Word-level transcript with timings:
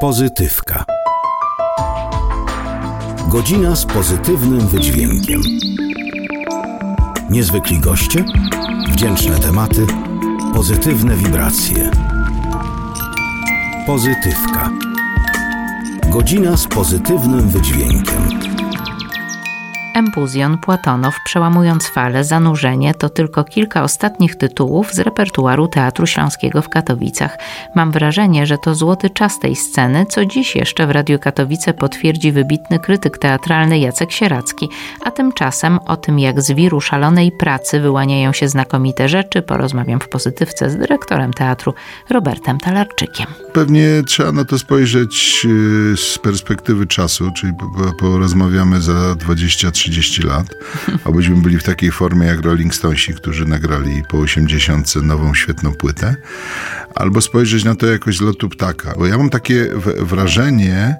Pozytywka. 0.00 0.84
Godzina 3.28 3.76
z 3.76 3.86
pozytywnym 3.86 4.68
wydźwiękiem. 4.68 5.40
Niezwykli 7.30 7.78
goście, 7.78 8.24
wdzięczne 8.92 9.38
tematy, 9.38 9.86
pozytywne 10.54 11.16
wibracje. 11.16 11.90
Pozytywka. 13.86 14.70
Godzina 16.10 16.56
z 16.56 16.66
pozytywnym 16.66 17.48
wydźwiękiem. 17.48 18.59
Empuzjon, 20.00 20.58
Płatonow, 20.58 21.14
Przełamując 21.24 21.86
fale, 21.86 22.24
Zanurzenie 22.24 22.94
to 22.94 23.08
tylko 23.08 23.44
kilka 23.44 23.82
ostatnich 23.82 24.36
tytułów 24.36 24.94
z 24.94 24.98
repertuaru 24.98 25.68
Teatru 25.68 26.06
Śląskiego 26.06 26.62
w 26.62 26.68
Katowicach. 26.68 27.38
Mam 27.74 27.92
wrażenie, 27.92 28.46
że 28.46 28.58
to 28.58 28.74
złoty 28.74 29.10
czas 29.10 29.38
tej 29.38 29.56
sceny, 29.56 30.06
co 30.06 30.24
dziś 30.24 30.56
jeszcze 30.56 30.86
w 30.86 30.90
Radiu 30.90 31.18
Katowice 31.18 31.74
potwierdzi 31.74 32.32
wybitny 32.32 32.78
krytyk 32.78 33.18
teatralny 33.18 33.78
Jacek 33.78 34.12
Sieracki. 34.12 34.68
A 35.04 35.10
tymczasem 35.10 35.78
o 35.86 35.96
tym, 35.96 36.18
jak 36.18 36.42
z 36.42 36.50
wiru 36.50 36.80
szalonej 36.80 37.32
pracy 37.32 37.80
wyłaniają 37.80 38.32
się 38.32 38.48
znakomite 38.48 39.08
rzeczy, 39.08 39.42
porozmawiam 39.42 40.00
w 40.00 40.08
pozytywce 40.08 40.70
z 40.70 40.76
dyrektorem 40.76 41.32
teatru 41.32 41.74
Robertem 42.10 42.58
Talarczykiem. 42.58 43.26
Pewnie 43.52 44.02
trzeba 44.06 44.32
na 44.32 44.44
to 44.44 44.58
spojrzeć 44.58 45.46
y, 45.92 45.96
z 45.96 46.18
perspektywy 46.18 46.86
czasu, 46.86 47.30
czyli 47.36 47.52
porozmawiamy 47.98 48.80
za 48.80 49.14
23 49.14 49.89
30 49.90 50.22
lat, 50.22 50.46
abyśmy 51.04 51.36
byli 51.36 51.58
w 51.58 51.62
takiej 51.62 51.90
formie 51.90 52.26
jak 52.26 52.40
Rolling 52.40 52.74
Stonesi, 52.74 53.14
którzy 53.14 53.44
nagrali 53.44 54.02
po 54.08 54.18
80 54.18 54.96
nową, 54.96 55.34
świetną 55.34 55.72
płytę, 55.72 56.16
albo 56.94 57.20
spojrzeć 57.20 57.64
na 57.64 57.74
to 57.74 57.86
jakoś 57.86 58.16
z 58.16 58.20
lotu 58.20 58.48
ptaka. 58.48 58.94
Bo 58.98 59.06
ja 59.06 59.18
mam 59.18 59.30
takie 59.30 59.68
wrażenie, 59.98 60.96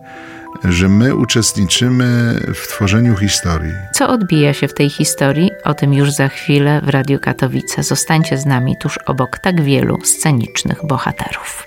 że 0.64 0.88
my 0.88 1.14
uczestniczymy 1.14 2.40
w 2.54 2.68
tworzeniu 2.68 3.16
historii. 3.16 3.72
Co 3.94 4.08
odbija 4.08 4.54
się 4.54 4.68
w 4.68 4.74
tej 4.74 4.90
historii? 4.90 5.50
O 5.64 5.74
tym 5.74 5.94
już 5.94 6.12
za 6.12 6.28
chwilę 6.28 6.80
w 6.84 6.88
Radiu 6.88 7.18
Katowice. 7.18 7.82
Zostańcie 7.82 8.38
z 8.38 8.46
nami 8.46 8.76
tuż 8.80 8.98
obok 8.98 9.38
tak 9.38 9.62
wielu 9.62 9.98
scenicznych 10.04 10.78
bohaterów. 10.88 11.66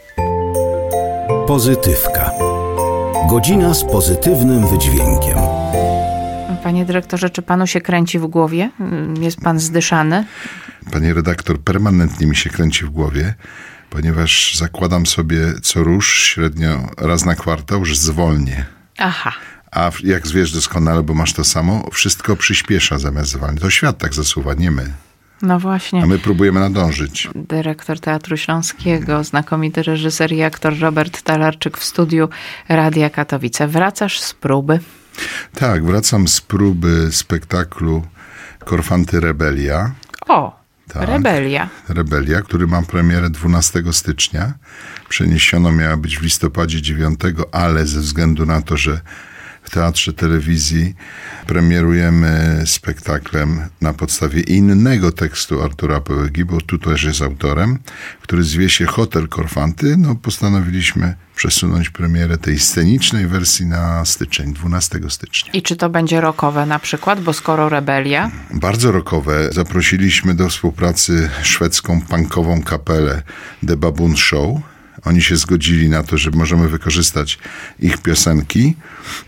Pozytywka. 1.48 2.32
Godzina 3.30 3.74
z 3.74 3.84
pozytywnym 3.84 4.68
wydźwiękiem. 4.68 5.63
Panie 6.64 6.86
dyrektorze, 6.86 7.30
czy 7.30 7.42
panu 7.42 7.68
się 7.68 7.82
kręci 7.82 8.20
w 8.20 8.28
głowie? 8.28 8.70
Jest 9.20 9.42
pan 9.42 9.60
zdyszany? 9.60 10.26
Panie 10.92 11.14
redaktor, 11.14 11.60
permanentnie 11.60 12.28
mi 12.28 12.36
się 12.36 12.50
kręci 12.50 12.86
w 12.86 12.90
głowie, 12.90 13.34
ponieważ 13.90 14.56
zakładam 14.56 15.06
sobie 15.06 15.40
co 15.62 15.84
rusz 15.84 16.24
średnio 16.24 16.90
raz 16.98 17.26
na 17.26 17.36
kwartał, 17.36 17.86
że 17.86 17.96
zwolnię. 17.96 18.66
Aha. 18.98 19.32
A 19.72 19.92
jak 20.04 20.28
wiesz 20.28 20.52
doskonale, 20.52 21.04
bo 21.04 21.14
masz 21.14 21.34
to 21.34 21.44
samo, 21.44 21.90
wszystko 21.92 22.36
przyspiesza 22.36 23.00
zamiast 23.00 23.32
zwalnia. 23.32 23.62
To 23.62 23.70
świat 23.70 23.98
tak 23.98 24.14
zasuwa, 24.14 24.54
nie 24.54 24.72
my. 24.72 24.94
No 25.42 25.60
właśnie. 25.60 26.04
A 26.04 26.06
my 26.06 26.20
próbujemy 26.20 26.60
nadążyć. 26.60 27.30
Dyrektor 27.36 28.00
Teatru 28.00 28.38
Śląskiego, 28.38 29.24
znakomity 29.24 29.84
reżyser 29.84 30.32
i 30.32 30.44
aktor 30.44 30.80
Robert 30.80 31.22
Talarczyk 31.22 31.78
w 31.78 31.84
studiu 31.84 32.30
Radia 32.70 33.10
Katowice. 33.10 33.68
Wracasz 33.68 34.20
z 34.20 34.34
próby? 34.34 34.80
Tak, 35.56 35.86
wracam 35.86 36.28
z 36.28 36.42
próby 36.42 37.08
spektaklu 37.12 38.04
Korfanty 38.66 39.20
Rebelia. 39.20 39.92
O, 40.28 40.60
tak, 40.88 41.10
Rebelia. 41.10 41.70
Rebelia, 41.90 42.42
który 42.42 42.68
ma 42.68 42.82
premierę 42.82 43.30
12 43.30 43.84
stycznia. 43.92 44.54
Przeniesiono 45.10 45.72
miała 45.72 45.98
być 45.98 46.18
w 46.18 46.22
listopadzie 46.22 46.82
9, 46.82 47.20
ale 47.52 47.86
ze 47.86 48.00
względu 48.00 48.46
na 48.46 48.62
to, 48.62 48.78
że 48.78 49.02
w 49.64 49.70
Teatrze 49.70 50.14
Telewizji 50.14 50.96
premierujemy 51.48 52.64
spektaklem 52.66 53.62
na 53.82 53.94
podstawie 53.94 54.42
innego 54.42 55.12
tekstu 55.12 55.64
Artura 55.64 56.02
Pełegi, 56.02 56.46
bo 56.46 56.62
tu 56.62 56.78
też 56.78 57.04
jest 57.04 57.22
autorem, 57.22 57.80
który 58.22 58.44
zwie 58.44 58.70
się 58.70 58.86
Hotel 58.86 59.28
Korfanty. 59.28 59.98
No, 59.98 60.16
postanowiliśmy 60.16 61.16
przesunąć 61.44 61.90
premierę 61.90 62.38
tej 62.38 62.60
scenicznej 62.60 63.28
wersji 63.28 63.66
na 63.66 64.06
styczeń, 64.06 64.54
12 64.54 65.00
stycznia. 65.10 65.52
I 65.54 65.62
czy 65.62 65.76
to 65.76 65.90
będzie 65.90 66.22
rokowe 66.22 66.66
na 66.66 66.80
przykład, 66.80 67.22
bo 67.22 67.34
skoro 67.34 67.70
rebelia? 67.70 68.32
Bardzo 68.54 68.92
rokowe. 68.92 69.50
Zaprosiliśmy 69.52 70.34
do 70.34 70.50
współpracy 70.50 71.30
szwedzką 71.42 72.02
punkową 72.02 72.62
kapelę 72.62 73.22
The 73.68 73.78
Baboon 73.78 74.18
Show 74.18 74.58
oni 75.06 75.22
się 75.22 75.36
zgodzili 75.36 75.90
na 75.90 76.04
to, 76.04 76.18
że 76.18 76.32
możemy 76.32 76.70
wykorzystać 76.70 77.40
ich 77.80 77.98
piosenki 77.98 78.76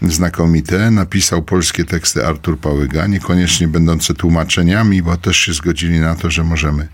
znakomite. 0.02 0.92
Napisał 0.92 1.44
polskie 1.44 1.86
teksty 1.86 2.28
Artur 2.28 2.60
Pałyga, 2.60 3.08
niekoniecznie 3.08 3.68
będące 3.68 4.14
tłumaczeniami, 4.14 5.02
bo 5.02 5.18
też 5.18 5.38
się 5.38 5.54
zgodzili 5.54 6.00
na 6.00 6.16
to, 6.16 6.32
że 6.32 6.44
możemy 6.44 6.88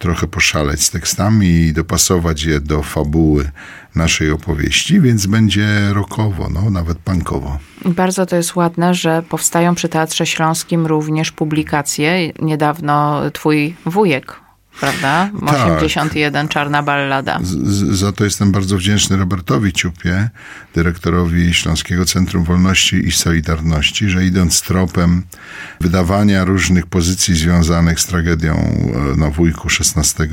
trochę 0.00 0.26
poszaleć 0.26 0.82
z 0.82 0.90
tekstami 0.90 1.46
i 1.46 1.72
dopasować 1.72 2.42
je 2.42 2.60
do 2.60 2.82
fabuły 2.82 3.50
naszej 3.94 4.30
opowieści, 4.30 5.00
więc 5.00 5.26
będzie 5.26 5.68
rokowo, 5.92 6.48
no, 6.50 6.70
nawet 6.70 6.98
punkowo. 6.98 7.58
Bardzo 7.84 8.26
to 8.26 8.36
jest 8.36 8.56
ładne, 8.56 8.94
że 8.94 9.22
powstają 9.28 9.74
przy 9.74 9.88
Teatrze 9.88 10.26
Śląskim 10.26 10.86
również 10.86 11.32
publikacje. 11.32 12.32
Niedawno 12.42 13.20
twój 13.30 13.76
wujek 13.86 14.40
prawda? 14.80 15.30
81, 15.76 16.46
tak. 16.46 16.54
Czarna 16.54 16.82
Ballada. 16.82 17.38
Z, 17.42 17.98
za 17.98 18.12
to 18.12 18.24
jestem 18.24 18.52
bardzo 18.52 18.76
wdzięczny 18.76 19.16
Robertowi 19.16 19.72
Ciupie, 19.72 20.30
dyrektorowi 20.74 21.54
Śląskiego 21.54 22.04
Centrum 22.04 22.44
Wolności 22.44 23.08
i 23.08 23.12
Solidarności, 23.12 24.10
że 24.10 24.26
idąc 24.26 24.62
tropem 24.62 25.22
wydawania 25.80 26.44
różnych 26.44 26.86
pozycji 26.86 27.34
związanych 27.34 28.00
z 28.00 28.06
tragedią 28.06 28.54
e, 28.54 29.16
na 29.16 29.30
Wujku 29.30 29.68
16 29.68 30.28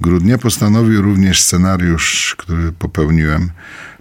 grudnia, 0.00 0.38
postanowił 0.38 1.02
również 1.02 1.40
scenariusz, 1.42 2.34
który 2.38 2.72
popełniłem 2.72 3.50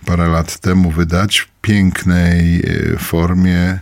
parę 0.06 0.28
lat 0.28 0.60
temu, 0.60 0.92
wydać 0.92 1.40
w 1.40 1.48
pięknej 1.62 2.60
e, 2.94 2.98
formie, 2.98 3.80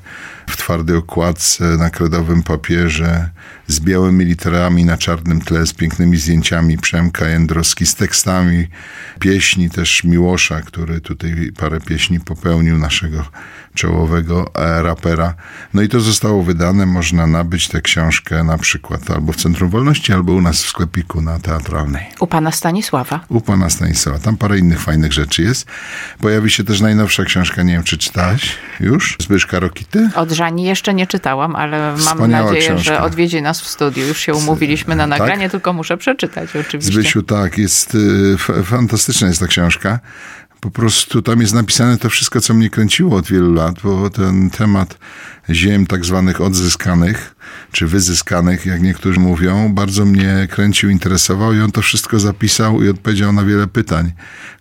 w 0.48 0.58
twardej 0.58 0.96
okładce, 0.96 1.64
na 1.64 1.90
kredowym 1.90 2.44
papierze, 2.44 3.30
z 3.68 3.80
białymi 3.80 4.26
literami 4.26 4.86
na 4.86 4.98
czarnym 4.98 5.42
tle, 5.42 5.68
z 5.68 5.74
pięknymi 5.74 6.18
zdjęciami 6.18 6.78
Przemka 6.78 7.28
Jędrowski, 7.28 7.86
z 7.86 7.96
tekstami 7.96 8.68
pieśni 9.20 9.70
też 9.70 10.03
Miłosza, 10.03 10.62
który 10.62 11.02
tutaj 11.02 11.52
parę 11.58 11.80
pieśni 11.80 12.20
popełnił, 12.20 12.78
naszego 12.78 13.26
czołowego 13.74 14.52
e, 14.56 14.84
rapera. 14.84 15.34
No 15.74 15.82
i 15.82 15.90
to 15.90 16.02
zostało 16.02 16.44
wydane, 16.44 16.86
można 16.86 17.28
nabyć 17.28 17.68
tę 17.68 17.82
książkę 17.82 18.44
na 18.44 18.58
przykład 18.58 19.12
albo 19.12 19.34
w 19.34 19.36
Centrum 19.36 19.70
Wolności, 19.70 20.14
albo 20.14 20.34
u 20.34 20.42
nas 20.42 20.64
w 20.64 20.68
sklepiku 20.68 21.22
na 21.22 21.40
Teatralnej. 21.40 22.06
U 22.20 22.28
pana 22.28 22.52
Stanisława? 22.52 23.20
U 23.30 23.42
pana 23.42 23.70
Stanisława. 23.70 24.20
Tam 24.20 24.38
parę 24.38 24.59
innych 24.59 24.82
fajnych 24.82 25.14
rzeczy 25.14 25.44
jest. 25.44 25.68
Pojawi 26.20 26.52
się 26.52 26.64
też 26.64 26.82
najnowsza 26.82 27.24
książka, 27.24 27.64
nie 27.64 27.74
wiem 27.74 27.84
czy 27.84 27.98
czytałaś 27.98 28.56
już, 28.80 29.18
Zbyszka 29.22 29.59
Rokity? 29.59 30.09
Od 30.16 30.32
Żani 30.34 30.64
jeszcze 30.64 30.94
nie 30.94 31.08
czytałam, 31.08 31.56
ale 31.56 31.96
mam 32.06 32.32
nadzieję, 32.32 32.62
książka. 32.62 32.84
że 32.84 33.02
odwiedzi 33.02 33.42
nas 33.42 33.62
w 33.62 33.68
studiu. 33.68 34.08
Już 34.08 34.20
się 34.20 34.34
umówiliśmy 34.34 34.96
na 34.96 35.08
tak? 35.08 35.20
nagranie, 35.20 35.44
tak? 35.44 35.52
tylko 35.52 35.74
muszę 35.74 35.98
przeczytać 35.98 36.56
oczywiście. 36.56 36.94
Zbysiu, 36.94 37.24
tak, 37.24 37.58
jest 37.58 37.96
y, 37.96 38.64
fantastyczna 38.64 39.28
jest 39.28 39.40
ta 39.40 39.48
książka 39.48 40.00
po 40.64 40.72
prostu 40.72 41.22
tam 41.22 41.42
jest 41.42 41.54
napisane 41.54 41.98
to 41.98 42.10
wszystko, 42.10 42.42
co 42.42 42.54
mnie 42.54 42.70
kręciło 42.70 43.18
od 43.18 43.28
wielu 43.28 43.54
lat, 43.54 43.76
bo 43.84 44.10
ten 44.10 44.50
temat 44.50 44.98
ziem 45.50 45.88
tak 45.88 46.06
zwanych 46.06 46.42
odzyskanych, 46.42 47.33
czy 47.72 47.88
wyzyskanych, 47.88 48.66
jak 48.66 48.81
niektórzy 48.81 49.20
mówią, 49.20 49.74
bardzo 49.74 50.06
mnie 50.06 50.48
kręcił, 50.52 50.90
interesował 50.90 51.53
i 51.53 51.59
on 51.59 51.72
to 51.72 51.82
wszystko 51.82 52.20
zapisał 52.20 52.84
i 52.84 52.90
odpowiedział 52.90 53.34
na 53.34 53.44
wiele 53.44 53.67
pytań, 53.67 54.12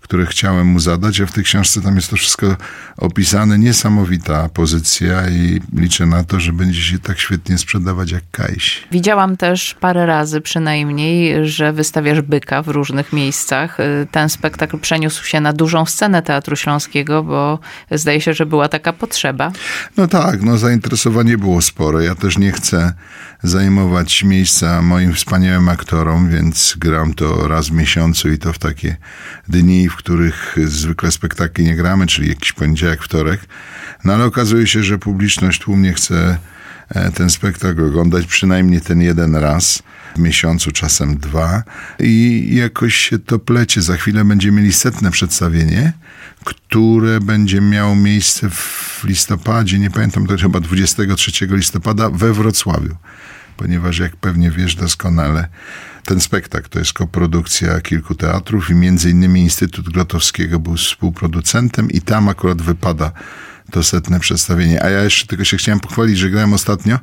które 0.00 0.26
chciałem 0.26 0.66
mu 0.66 0.80
zadać, 0.80 1.20
a 1.20 1.26
w 1.26 1.32
tej 1.32 1.44
książce 1.44 1.80
tam 1.82 1.96
jest 1.96 2.10
to 2.10 2.16
wszystko 2.16 2.56
opisane. 2.96 3.58
Niesamowita 3.58 4.48
pozycja 4.48 5.30
i 5.30 5.60
liczę 5.76 6.06
na 6.06 6.24
to, 6.24 6.40
że 6.40 6.52
będzie 6.52 6.82
się 6.82 6.98
tak 6.98 7.18
świetnie 7.18 7.58
sprzedawać 7.58 8.10
jak 8.10 8.22
Kajś. 8.30 8.88
Widziałam 8.92 9.36
też 9.36 9.76
parę 9.80 10.06
razy 10.06 10.40
przynajmniej, 10.40 11.48
że 11.48 11.72
wystawiasz 11.72 12.20
byka 12.20 12.62
w 12.62 12.68
różnych 12.68 13.12
miejscach. 13.12 13.78
Ten 14.10 14.28
spektakl 14.28 14.78
przeniósł 14.78 15.24
się 15.24 15.40
na 15.40 15.52
dużą 15.52 15.86
scenę 15.86 16.22
Teatru 16.22 16.56
Śląskiego, 16.56 17.22
bo 17.22 17.58
zdaje 17.90 18.20
się, 18.20 18.34
że 18.34 18.46
była 18.46 18.68
taka 18.68 18.92
potrzeba. 18.92 19.52
No 19.96 20.08
tak, 20.08 20.42
no 20.42 20.58
zainteresowanie 20.58 21.38
było 21.38 21.62
spore. 21.62 22.04
Ja 22.04 22.14
też 22.14 22.38
nie 22.38 22.52
chcę 22.52 22.71
zajmować 23.42 24.24
miejsca 24.24 24.82
moim 24.82 25.14
wspaniałym 25.14 25.68
aktorom, 25.68 26.30
więc 26.30 26.74
gram 26.78 27.14
to 27.14 27.48
raz 27.48 27.68
w 27.68 27.72
miesiącu 27.72 28.30
i 28.30 28.38
to 28.38 28.52
w 28.52 28.58
takie 28.58 28.96
dni, 29.48 29.88
w 29.88 29.96
których 29.96 30.56
zwykle 30.66 31.10
spektakli 31.10 31.64
nie 31.64 31.76
gramy, 31.76 32.06
czyli 32.06 32.28
jakiś 32.28 32.52
poniedziałek, 32.52 33.02
wtorek. 33.02 33.40
No 34.04 34.14
ale 34.14 34.24
okazuje 34.24 34.66
się, 34.66 34.82
że 34.82 34.98
publiczność 34.98 35.60
tłumnie 35.60 35.92
chce 35.92 36.38
ten 37.14 37.30
spektakl 37.30 37.84
oglądać 37.84 38.26
przynajmniej 38.26 38.80
ten 38.80 39.00
jeden 39.00 39.36
raz. 39.36 39.82
w 40.16 40.18
miesiącu, 40.18 40.72
czasem 40.72 41.16
dwa 41.16 41.62
i 41.98 42.48
jakoś 42.52 42.94
się 42.94 43.18
to 43.18 43.38
plecie. 43.38 43.82
Za 43.82 43.96
chwilę 43.96 44.24
będziemy 44.24 44.60
mieli 44.60 44.72
setne 44.72 45.10
przedstawienie, 45.10 45.92
które 46.44 47.20
będzie 47.20 47.60
miało 47.60 47.96
miejsce 47.96 48.50
w 48.50 49.00
listopadzie, 49.04 49.78
nie 49.78 49.90
pamiętam, 49.90 50.26
to 50.26 50.36
chyba 50.36 50.60
23 50.60 51.46
listopada 51.46 52.10
we 52.10 52.32
Wrocławiu 52.32 52.96
ponieważ 53.56 53.98
jak 53.98 54.16
pewnie 54.16 54.50
wiesz 54.50 54.74
doskonale, 54.74 55.48
ten 56.04 56.20
spektakl 56.20 56.68
to 56.68 56.78
jest 56.78 56.92
koprodukcja 56.92 57.80
kilku 57.80 58.14
teatrów 58.14 58.70
i 58.70 58.74
między 58.74 59.10
innymi 59.10 59.40
Instytut 59.40 59.88
Grotowskiego 59.88 60.58
był 60.58 60.76
współproducentem 60.76 61.90
i 61.90 62.00
tam 62.00 62.28
akurat 62.28 62.62
wypada 62.62 63.12
to 63.72 63.82
setne 63.82 64.20
przedstawienie. 64.20 64.82
A 64.82 64.90
ja 64.90 65.04
jeszcze 65.04 65.26
tylko 65.26 65.44
się 65.44 65.56
chciałem 65.56 65.80
pochwalić, 65.80 66.18
że 66.18 66.30
grałem 66.30 66.52
ostatnio 66.52 66.98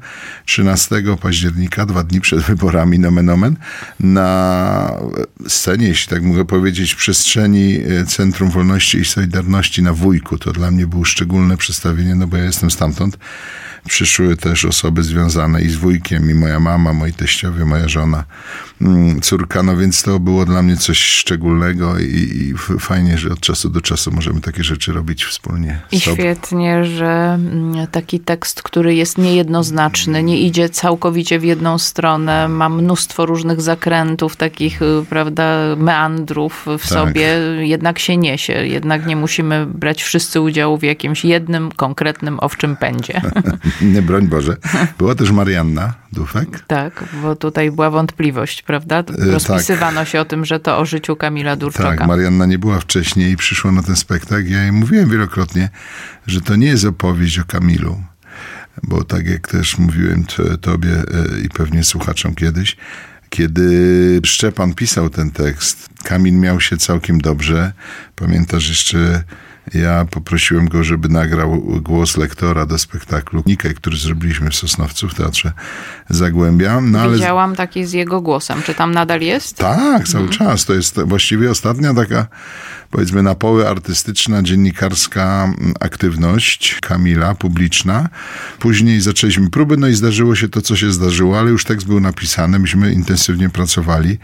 13 0.46 1.04
października, 1.22 1.86
dwa 1.86 2.04
dni 2.04 2.22
przed 2.22 2.40
wyborami 2.40 3.00
nomen 3.00 3.30
omen, 3.30 3.56
na 4.00 4.92
scenie, 5.48 5.88
jeśli 5.88 6.10
tak 6.10 6.24
mogę 6.24 6.46
powiedzieć, 6.46 6.96
przestrzeni 6.96 7.80
e, 8.02 8.06
Centrum 8.06 8.50
Wolności 8.50 8.98
i 8.98 9.06
Solidarności 9.06 9.84
na 9.84 9.94
Wujku. 9.94 10.38
To 10.38 10.52
dla 10.52 10.72
mnie 10.72 10.88
było 10.88 11.06
szczególne 11.06 11.58
przedstawienie, 11.58 12.16
no 12.16 12.28
bo 12.28 12.38
ja 12.38 12.44
jestem 12.44 12.72
stamtąd. 12.72 13.18
Przyszły 13.88 14.38
też 14.38 14.66
osoby 14.66 15.04
związane 15.04 15.62
i 15.62 15.70
z 15.70 15.76
wujkiem, 15.76 16.32
i 16.32 16.34
moja 16.34 16.60
mama, 16.60 16.94
moi 16.94 17.14
teściowie, 17.14 17.66
moja 17.66 17.88
żona, 17.88 18.24
mm, 18.82 19.22
córka, 19.22 19.64
no 19.64 19.78
więc 19.78 20.04
to 20.04 20.20
było 20.20 20.46
dla 20.46 20.62
mnie 20.62 20.78
coś 20.78 20.98
szczególnego 20.98 22.00
i, 22.00 22.04
i 22.06 22.54
fajnie, 22.80 23.18
że 23.18 23.30
od 23.30 23.40
czasu 23.40 23.70
do 23.70 23.82
czasu 23.82 24.12
możemy 24.12 24.42
takie 24.42 24.64
rzeczy 24.64 24.94
robić 24.94 25.26
wspólnie. 25.26 25.80
I 25.92 26.00
świetnie, 26.00 26.86
że 26.86 27.34
mm, 27.34 27.88
taki 27.88 28.20
tekst, 28.20 28.64
który 28.64 28.96
jest 28.96 29.18
niejednoznaczny, 29.18 30.24
nie 30.24 30.42
idzie 30.42 30.70
całkowicie 30.70 31.40
w 31.40 31.44
jedną 31.44 31.78
stronę, 31.78 32.48
ma 32.48 32.70
mnóstwo 32.70 33.26
różnych 33.26 33.62
zakrętów, 33.62 34.36
takich, 34.36 34.82
y, 34.82 35.06
prawda, 35.10 35.76
meandrów 35.78 36.66
w 36.80 36.82
tak. 36.82 36.82
sobie, 36.82 37.28
jednak 37.60 38.00
się 38.00 38.18
niesie. 38.18 38.54
Jednak 38.54 39.06
nie 39.06 39.16
musimy 39.16 39.66
brać 39.66 40.04
wszyscy 40.04 40.42
udziału 40.42 40.78
w 40.78 40.84
jakimś 40.84 41.26
jednym 41.26 41.72
konkretnym 41.72 42.40
owczym 42.40 42.76
pędzie. 42.76 43.22
nie 43.82 44.02
broń 44.10 44.28
Boże. 44.28 44.58
Była 44.98 45.16
też 45.16 45.32
Marianna 45.32 45.94
Dufek. 46.14 46.64
Tak, 46.68 47.04
bo 47.22 47.36
tutaj 47.36 47.72
była 47.72 47.90
wątpliwość, 47.90 48.62
prawda? 48.62 49.00
E, 49.00 49.32
Rozpisywano 49.32 50.00
tak. 50.00 50.08
się 50.08 50.22
o 50.22 50.26
tym, 50.26 50.46
że 50.46 50.60
to 50.60 50.78
o 50.78 50.86
życiu 50.86 51.16
Kamila 51.16 51.56
Durczoka. 51.56 51.98
Tak, 51.98 52.08
Marianna 52.08 52.46
nie 52.46 52.60
była 52.60 52.80
wcześniej 52.80 53.32
i 53.32 53.38
przyszła 53.38 53.72
na 53.72 53.84
ten 53.84 53.96
spektakl. 53.96 54.50
Ja 54.50 54.62
jej 54.62 54.72
mówiłem 54.72 55.10
wielokrotnie, 55.10 55.70
że 56.28 56.42
to 56.42 56.56
nie 56.56 56.68
jest 56.68 56.86
opowieść 56.86 57.40
o 57.40 57.44
Kamilu. 57.44 58.04
Bo 58.84 59.04
tak 59.04 59.28
jak 59.28 59.48
też 59.48 59.78
mówiłem 59.78 60.26
tobie 60.62 60.92
e, 60.92 61.42
i 61.46 61.50
pewnie 61.50 61.84
słuchaczom 61.84 62.36
kiedyś, 62.36 62.78
kiedy 63.30 64.22
Szczepan 64.26 64.74
pisał 64.74 65.10
ten 65.10 65.32
tekst, 65.32 65.90
Kamil 66.04 66.34
miał 66.34 66.62
się 66.62 66.78
całkiem 66.78 67.22
dobrze. 67.22 67.74
Pamiętasz 68.16 68.70
jeszcze 68.70 69.24
ja 69.74 70.06
poprosiłem 70.06 70.68
go, 70.68 70.84
żeby 70.84 71.10
nagrał 71.10 71.62
głos 71.82 72.18
lektora 72.18 72.66
do 72.66 72.78
spektaklu 72.78 73.44
Nikę, 73.46 73.74
który 73.74 73.98
zrobiliśmy 73.98 74.50
w 74.50 74.56
Sosnowcu 74.56 75.10
w 75.10 75.14
Teatrze 75.14 75.52
Zagłębia. 76.10 76.82
No, 76.82 77.00
ale... 77.00 77.14
Widziałam 77.14 77.56
taki 77.56 77.86
z 77.86 77.94
jego 77.94 78.22
głosem. 78.22 78.64
Czy 78.64 78.74
tam 78.74 78.92
nadal 78.92 79.22
jest? 79.22 79.58
Tak, 79.58 80.08
cały 80.08 80.24
mhm. 80.24 80.30
czas. 80.30 80.66
To 80.66 80.74
jest 80.74 81.02
właściwie 81.02 81.52
ostatnia 81.52 81.94
taka 81.94 82.28
powiedzmy 82.92 83.24
na 83.24 83.36
poły 83.36 83.68
artystyczna, 83.68 84.44
dziennikarska 84.44 85.54
aktywność 85.80 86.78
Kamila, 86.82 87.36
publiczna. 87.36 88.10
Później 88.60 89.02
zaczęliśmy 89.02 89.50
próby, 89.50 89.78
no 89.78 89.88
i 89.88 89.94
zdarzyło 89.94 90.36
się 90.36 90.50
to, 90.50 90.62
co 90.62 90.76
się 90.76 90.92
zdarzyło, 90.92 91.40
ale 91.40 91.52
już 91.52 91.64
tekst 91.64 91.88
był 91.88 92.00
napisany, 92.00 92.60
myśmy 92.60 92.94
intensywnie 92.94 93.50
pracowali. 93.50 94.18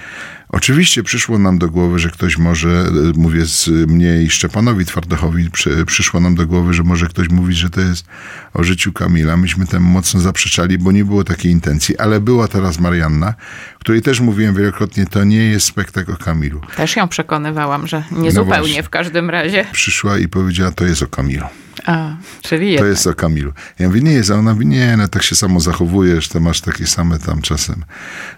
Oczywiście 0.49 1.03
przyszło 1.03 1.39
nam 1.39 1.57
do 1.57 1.69
głowy, 1.69 1.99
że 1.99 2.09
ktoś 2.09 2.37
może, 2.37 2.85
mówię 3.15 3.45
z 3.45 3.67
mnie 3.67 4.23
i 4.23 4.29
Szczepanowi 4.29 4.85
Twardochowi, 4.85 5.51
przy, 5.51 5.85
przyszło 5.85 6.19
nam 6.19 6.35
do 6.35 6.47
głowy, 6.47 6.73
że 6.73 6.83
może 6.83 7.07
ktoś 7.07 7.29
mówić, 7.29 7.57
że 7.57 7.69
to 7.69 7.81
jest 7.81 8.05
o 8.53 8.63
życiu 8.63 8.93
Kamila. 8.93 9.37
Myśmy 9.37 9.67
temu 9.67 9.89
mocno 9.89 10.19
zaprzeczali, 10.19 10.77
bo 10.77 10.91
nie 10.91 11.05
było 11.05 11.23
takiej 11.23 11.51
intencji, 11.51 11.97
ale 11.97 12.19
była 12.19 12.47
teraz 12.47 12.79
Marianna, 12.79 13.33
której 13.79 14.01
też 14.01 14.19
mówiłem 14.19 14.55
wielokrotnie, 14.55 15.05
to 15.05 15.23
nie 15.23 15.37
jest 15.49 15.67
spektakl 15.67 16.11
o 16.11 16.17
Kamilu. 16.17 16.61
Też 16.77 16.95
ją 16.95 17.07
przekonywałam, 17.07 17.87
że 17.87 18.03
nie 18.11 18.31
no 18.31 18.45
zupełnie 18.55 18.83
w 18.83 18.89
każdym 18.89 19.29
razie. 19.29 19.65
Przyszła 19.71 20.17
i 20.17 20.27
powiedziała, 20.27 20.71
to 20.71 20.85
jest 20.85 21.03
o 21.03 21.07
Kamilu. 21.07 21.45
A, 21.85 22.15
czyli 22.41 22.71
jednak. 22.71 22.83
To 22.83 22.89
jest 22.89 23.07
o 23.07 23.13
Kamilu. 23.13 23.53
Ja 23.79 23.87
mówię, 23.87 24.01
nie 24.01 24.13
jest, 24.13 24.31
a 24.31 24.35
ona 24.35 24.53
mówi, 24.53 24.65
nie, 24.65 24.97
no 24.97 25.07
tak 25.07 25.23
się 25.23 25.35
samo 25.35 25.59
zachowujesz, 25.59 26.27
to 26.27 26.39
masz 26.39 26.61
takie 26.61 26.87
same 26.87 27.19
tam 27.19 27.41
czasem 27.41 27.85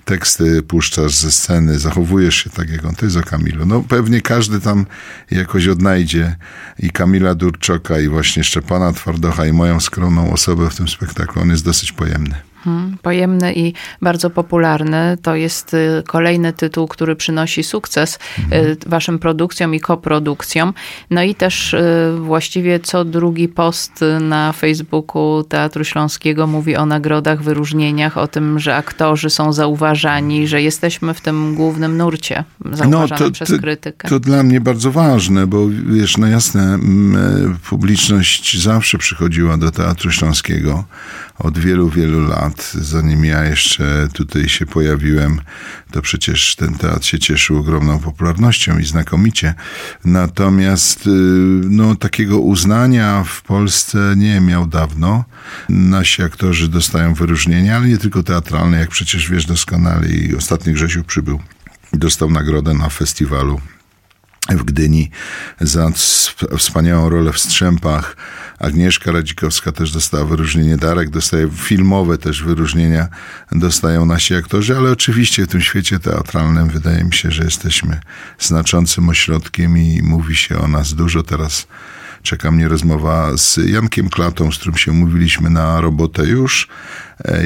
teksty 0.06 0.62
puszczasz 0.62 1.16
ze 1.16 1.32
sceny, 1.32 1.80
zachowujesz 1.80 2.44
się 2.44 2.50
tak 2.50 2.70
jak 2.70 2.86
on, 2.86 2.96
to 2.96 3.06
jest 3.06 3.18
o 3.18 3.24
Kamilu. 3.24 3.66
No 3.66 3.82
pewnie 3.82 4.22
każdy 4.22 4.60
tam 4.60 4.86
jakoś 5.32 5.68
odnajdzie 5.68 6.36
i 6.80 6.90
Kamila 6.90 7.36
Durczoka 7.36 8.00
i 8.00 8.08
właśnie 8.08 8.44
Szczepana 8.44 8.94
Twardocha 8.94 9.46
i 9.46 9.54
moją 9.54 9.80
skromną 9.80 10.34
osobę 10.34 10.70
w 10.70 10.76
tym 10.76 10.88
spektaklu. 10.88 11.42
On 11.42 11.50
jest 11.50 11.66
dosyć 11.66 11.92
pojemny. 11.92 12.36
Hmm, 12.64 12.98
pojemny 13.02 13.54
i 13.54 13.74
bardzo 14.02 14.30
popularny. 14.30 15.18
To 15.22 15.36
jest 15.36 15.74
y, 15.74 16.04
kolejny 16.08 16.54
tytuł, 16.54 16.88
który 16.88 17.16
przynosi 17.16 17.64
sukces 17.64 18.20
mhm. 18.40 18.78
waszym 18.86 19.20
produkcjom 19.20 19.76
i 19.76 19.80
koprodukcjom. 19.80 20.74
No 21.10 21.24
i 21.24 21.36
też 21.36 21.74
y, 21.74 22.14
właściwie 22.20 22.80
co 22.80 23.06
drugi 23.06 23.48
post 23.48 24.06
na 24.22 24.54
Facebooku 24.54 25.44
Teatru 25.44 25.84
Śląskiego 25.84 26.48
mówi 26.48 26.76
o 26.76 26.86
nagrodach, 26.86 27.44
wyróżnieniach, 27.44 28.18
o 28.18 28.28
tym, 28.28 28.60
że 28.60 28.76
aktorzy 28.76 29.30
są 29.30 29.54
zauważani, 29.54 30.48
że 30.48 30.62
jesteśmy 30.62 31.14
w 31.14 31.22
tym 31.22 31.56
głównym 31.56 31.98
nurcie 31.98 32.44
zauważanym 32.66 33.20
no, 33.20 33.26
to, 33.26 33.32
przez 33.32 33.60
krytykę. 33.62 34.08
To, 34.08 34.16
to 34.16 34.20
dla 34.20 34.44
mnie 34.44 34.62
bardzo 34.62 34.92
ważne, 34.92 35.48
bo 35.48 35.68
wiesz, 35.90 36.18
no 36.18 36.28
jasne, 36.28 36.80
publiczność 37.70 38.62
zawsze 38.62 38.98
przychodziła 38.98 39.58
do 39.58 39.72
Teatru 39.72 40.12
Śląskiego 40.12 40.84
od 41.40 41.60
wielu, 41.60 41.90
wielu 41.90 42.28
lat, 42.28 42.72
zanim 42.74 43.26
ja 43.26 43.44
jeszcze 43.44 44.08
tutaj 44.14 44.50
się 44.50 44.66
pojawiłem, 44.66 45.42
to 45.92 46.02
przecież 46.02 46.56
ten 46.56 46.74
teatr 46.74 47.06
się 47.06 47.20
cieszył 47.20 47.58
ogromną 47.58 48.00
popularnością 48.00 48.80
i 48.80 48.86
znakomicie. 48.86 49.54
Natomiast 50.06 51.08
y, 51.08 51.10
no, 51.70 51.96
takiego 51.96 52.40
uznania 52.40 53.24
w 53.24 53.42
Polsce 53.42 54.14
nie 54.18 54.42
miał 54.42 54.68
dawno. 54.68 55.26
Nasi 55.70 56.24
aktorzy 56.24 56.68
dostają 56.68 57.14
wyróżnienia, 57.14 57.76
ale 57.76 57.88
nie 57.88 57.98
tylko 57.98 58.24
teatralne, 58.24 58.80
jak 58.80 58.90
przecież 58.90 59.30
wiesz 59.30 59.46
doskonale 59.46 60.08
i 60.08 60.36
ostatni 60.36 60.74
Grzesiu 60.74 61.04
przybył. 61.04 61.40
Dostał 61.94 62.30
nagrodę 62.32 62.74
na 62.74 62.90
festiwalu 62.90 63.62
w 64.56 64.64
Gdyni 64.64 65.12
za 65.62 65.92
wspaniałą 66.58 67.10
rolę 67.10 67.34
w 67.34 67.40
Strzępach. 67.40 68.18
Agnieszka 68.60 69.12
Radzikowska 69.12 69.72
też 69.72 69.92
dostała 69.92 70.26
wyróżnienie, 70.26 70.78
Darek 70.78 71.10
dostaje 71.10 71.50
filmowe 71.50 72.18
też 72.18 72.44
wyróżnienia, 72.44 73.08
dostają 73.52 74.06
nasi 74.06 74.36
aktorzy, 74.36 74.78
ale 74.78 74.92
oczywiście 74.92 75.46
w 75.46 75.48
tym 75.48 75.62
świecie 75.62 76.00
teatralnym 76.00 76.70
wydaje 76.70 77.04
mi 77.04 77.14
się, 77.14 77.32
że 77.32 77.44
jesteśmy 77.44 78.00
znaczącym 78.40 79.10
ośrodkiem 79.10 79.78
i 79.78 80.02
mówi 80.04 80.36
się 80.36 80.60
o 80.60 80.68
nas 80.68 80.94
dużo. 80.94 81.24
Teraz 81.24 81.68
Czeka 82.28 82.52
mnie 82.52 82.68
rozmowa 82.68 83.38
z 83.38 83.58
Jankiem 83.58 84.10
Klatą, 84.10 84.52
z 84.52 84.58
którym 84.58 84.78
się 84.78 84.92
umówiliśmy 84.92 85.50
na 85.50 85.82
robotę 85.82 86.24
już 86.26 86.68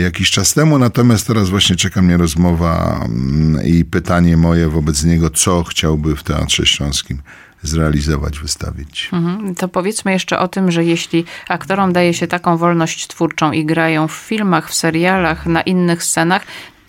jakiś 0.04 0.32
czas 0.32 0.54
temu, 0.54 0.78
natomiast 0.78 1.28
teraz 1.28 1.50
właśnie 1.50 1.76
czeka 1.76 2.02
mnie 2.02 2.18
rozmowa 2.18 3.02
mm, 3.06 3.66
i 3.66 3.86
pytanie 3.86 4.38
moje 4.38 4.70
wobec 4.70 5.04
niego, 5.04 5.30
co 5.30 5.64
chciałby 5.64 6.16
w 6.16 6.24
Teatrze 6.24 6.66
Śląskim 6.66 7.22
zrealizować, 7.64 8.40
wystawić. 8.40 9.10
Mhm. 9.14 9.56
To 9.56 9.68
powiedzmy 9.68 10.12
jeszcze 10.12 10.40
o 10.40 10.48
tym, 10.48 10.72
że 10.72 10.84
jeśli 10.84 11.26
aktorom 11.50 11.94
daje 11.94 12.14
się 12.14 12.28
taką 12.28 12.58
wolność 12.58 13.08
twórczą 13.08 13.52
i 13.52 13.66
grają 13.66 14.08
w 14.08 14.12
filmach, 14.12 14.70
w 14.70 14.74
serialach, 14.74 15.46
na 15.46 15.62
innych 15.62 16.04
scenach, 16.04 16.42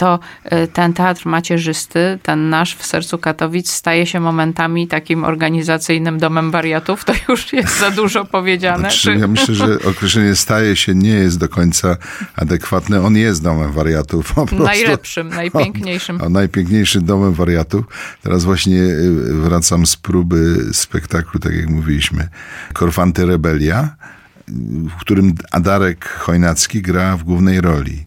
to 0.02 0.18
y, 0.52 0.66
ten 0.66 0.92
teatr 0.92 1.26
macierzysty, 1.26 2.18
ten 2.22 2.50
nasz 2.50 2.76
w 2.76 2.86
sercu 2.86 3.18
Katowic, 3.18 3.70
staje 3.70 4.06
się 4.06 4.20
momentami 4.20 4.88
takim 4.88 5.24
organizacyjnym 5.24 6.18
domem 6.18 6.50
wariatów. 6.50 7.04
To 7.04 7.12
już 7.28 7.52
jest 7.52 7.80
za 7.80 7.90
dużo 7.90 8.24
powiedziane. 8.24 8.78
Znaczy, 8.78 8.98
czy... 8.98 9.14
Ja 9.14 9.28
myślę, 9.28 9.54
że 9.54 9.78
określenie 9.90 10.34
staje 10.34 10.76
się 10.76 10.94
nie 10.94 11.14
jest 11.14 11.38
do 11.38 11.48
końca 11.48 11.96
adekwatne. 12.36 13.02
On 13.02 13.16
jest 13.16 13.42
domem 13.42 13.72
wariatów. 13.72 14.34
Najlepszym, 14.52 15.28
najpiękniejszym. 15.28 16.22
O, 16.22 16.28
najpiękniejszym 16.28 17.04
domem 17.04 17.32
wariatów. 17.32 17.84
Teraz 18.22 18.44
właśnie 18.44 18.82
y, 18.82 19.34
wracam 19.34 19.86
z 19.86 19.96
próby 19.96 20.56
spektaklu, 20.72 21.40
tak 21.40 21.54
jak 21.54 21.70
mówiliśmy, 21.70 22.28
Korfanty 22.72 23.26
Rebelia, 23.26 23.96
w 24.96 25.00
którym 25.00 25.34
Adarek 25.50 26.08
Chojnacki 26.08 26.82
gra 26.82 27.16
w 27.16 27.24
głównej 27.24 27.60
roli 27.60 28.06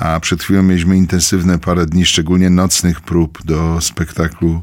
a 0.00 0.20
przed 0.20 0.42
chwilą 0.42 0.62
mieliśmy 0.62 0.96
intensywne 0.96 1.58
parę 1.58 1.86
dni, 1.86 2.06
szczególnie 2.06 2.50
nocnych 2.50 3.00
prób 3.00 3.44
do 3.44 3.80
spektaklu 3.80 4.62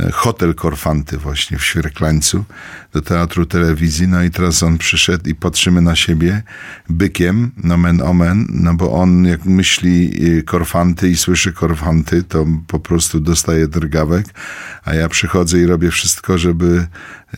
e, 0.00 0.10
Hotel 0.12 0.54
Korfanty 0.54 1.18
właśnie 1.18 1.58
w 1.58 1.64
Świerklańcu, 1.64 2.44
do 2.92 3.02
teatru 3.02 3.46
telewizji. 3.46 4.08
No 4.08 4.22
i 4.22 4.30
teraz 4.30 4.62
on 4.62 4.78
przyszedł 4.78 5.28
i 5.28 5.34
patrzymy 5.34 5.80
na 5.80 5.96
siebie 5.96 6.42
bykiem, 6.88 7.50
nomen 7.56 8.02
omen, 8.02 8.46
no 8.50 8.74
bo 8.74 8.92
on 8.92 9.24
jak 9.24 9.44
myśli 9.44 10.12
e, 10.38 10.42
Korfanty 10.42 11.08
i 11.08 11.16
słyszy 11.16 11.52
Korfanty, 11.52 12.22
to 12.22 12.46
po 12.66 12.80
prostu 12.80 13.20
dostaje 13.20 13.68
drgawek, 13.68 14.26
a 14.84 14.94
ja 14.94 15.08
przychodzę 15.08 15.58
i 15.58 15.66
robię 15.66 15.90
wszystko, 15.90 16.38
żeby 16.38 16.86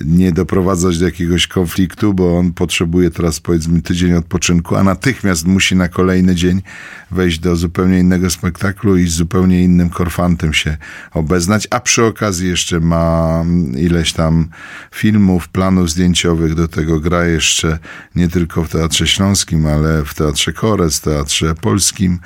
nie 0.05 0.33
doprowadzać 0.33 0.99
do 0.99 1.05
jakiegoś 1.05 1.47
konfliktu, 1.47 2.15
bo 2.15 2.39
on 2.39 2.53
potrzebuje 2.53 3.11
teraz 3.11 3.41
powiedzmy 3.41 3.83
tydzień 3.83 4.13
odpoczynku, 4.13 4.77
a 4.77 4.83
natychmiast 4.83 5.47
musi 5.47 5.77
na 5.77 5.89
kolejny 5.89 6.35
dzień 6.35 6.63
wejść 7.11 7.39
do 7.39 7.57
zupełnie 7.57 7.99
innego 7.99 8.31
spektaklu 8.31 8.97
i 8.97 9.09
z 9.09 9.13
zupełnie 9.13 9.63
innym 9.63 9.91
korfantem 9.91 10.55
się 10.55 10.77
obeznać, 11.13 11.69
a 11.71 11.81
przy 11.81 12.05
okazji 12.05 12.49
jeszcze 12.49 12.81
ma 12.81 13.45
ileś 13.77 14.13
tam 14.13 14.49
filmów, 14.95 15.49
planów 15.49 15.91
zdjęciowych, 15.91 16.55
do 16.55 16.69
tego 16.69 17.01
gra 17.01 17.25
jeszcze 17.25 17.79
nie 18.15 18.29
tylko 18.29 18.65
w 18.65 18.69
Teatrze 18.69 19.07
Śląskim, 19.07 19.67
ale 19.67 20.05
w 20.05 20.15
Teatrze 20.15 20.53
Korec, 20.53 21.01
Teatrze 21.01 21.55
Polskim 21.55 22.19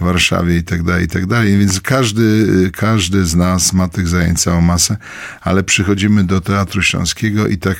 w 0.00 0.04
Warszawie 0.04 0.56
i 0.56 0.62
tak 0.62 0.82
dalej, 0.82 1.04
i 1.04 1.08
tak 1.08 1.26
dalej. 1.26 1.58
Więc 1.58 1.80
każdy, 1.80 2.46
każdy 2.76 3.26
z 3.26 3.34
nas 3.36 3.72
ma 3.72 3.88
tych 3.88 4.08
zajęć 4.08 4.40
całą 4.40 4.60
masę, 4.60 4.96
ale 5.40 5.62
przychodzimy 5.62 6.24
do 6.24 6.40
Teatru 6.40 6.82
Śląskiego 6.82 7.15
i 7.22 7.58
tak 7.58 7.76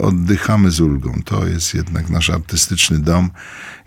oddychamy 0.00 0.70
z 0.70 0.80
ulgą. 0.80 1.20
To 1.24 1.46
jest 1.46 1.74
jednak 1.74 2.10
nasz 2.10 2.30
artystyczny 2.30 2.98
dom 2.98 3.30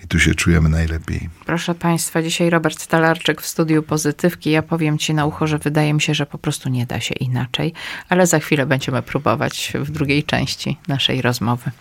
i 0.03 0.07
tu 0.07 0.19
się 0.19 0.35
czujemy 0.35 0.69
najlepiej. 0.69 1.29
Proszę 1.45 1.75
Państwa, 1.75 2.21
dzisiaj 2.21 2.49
Robert 2.49 2.81
Stalarczyk 2.81 3.41
w 3.41 3.47
studiu 3.47 3.83
Pozytywki. 3.83 4.51
Ja 4.51 4.61
powiem 4.61 4.97
Ci 4.97 5.13
na 5.13 5.25
ucho, 5.25 5.47
że 5.47 5.57
wydaje 5.57 5.93
mi 5.93 6.01
się, 6.01 6.13
że 6.13 6.25
po 6.25 6.37
prostu 6.37 6.69
nie 6.69 6.85
da 6.85 6.99
się 6.99 7.15
inaczej, 7.15 7.73
ale 8.09 8.27
za 8.27 8.39
chwilę 8.39 8.65
będziemy 8.65 9.01
próbować 9.01 9.73
w 9.79 9.91
drugiej 9.91 10.23
części 10.23 10.77
naszej 10.87 11.21
rozmowy. 11.21 11.71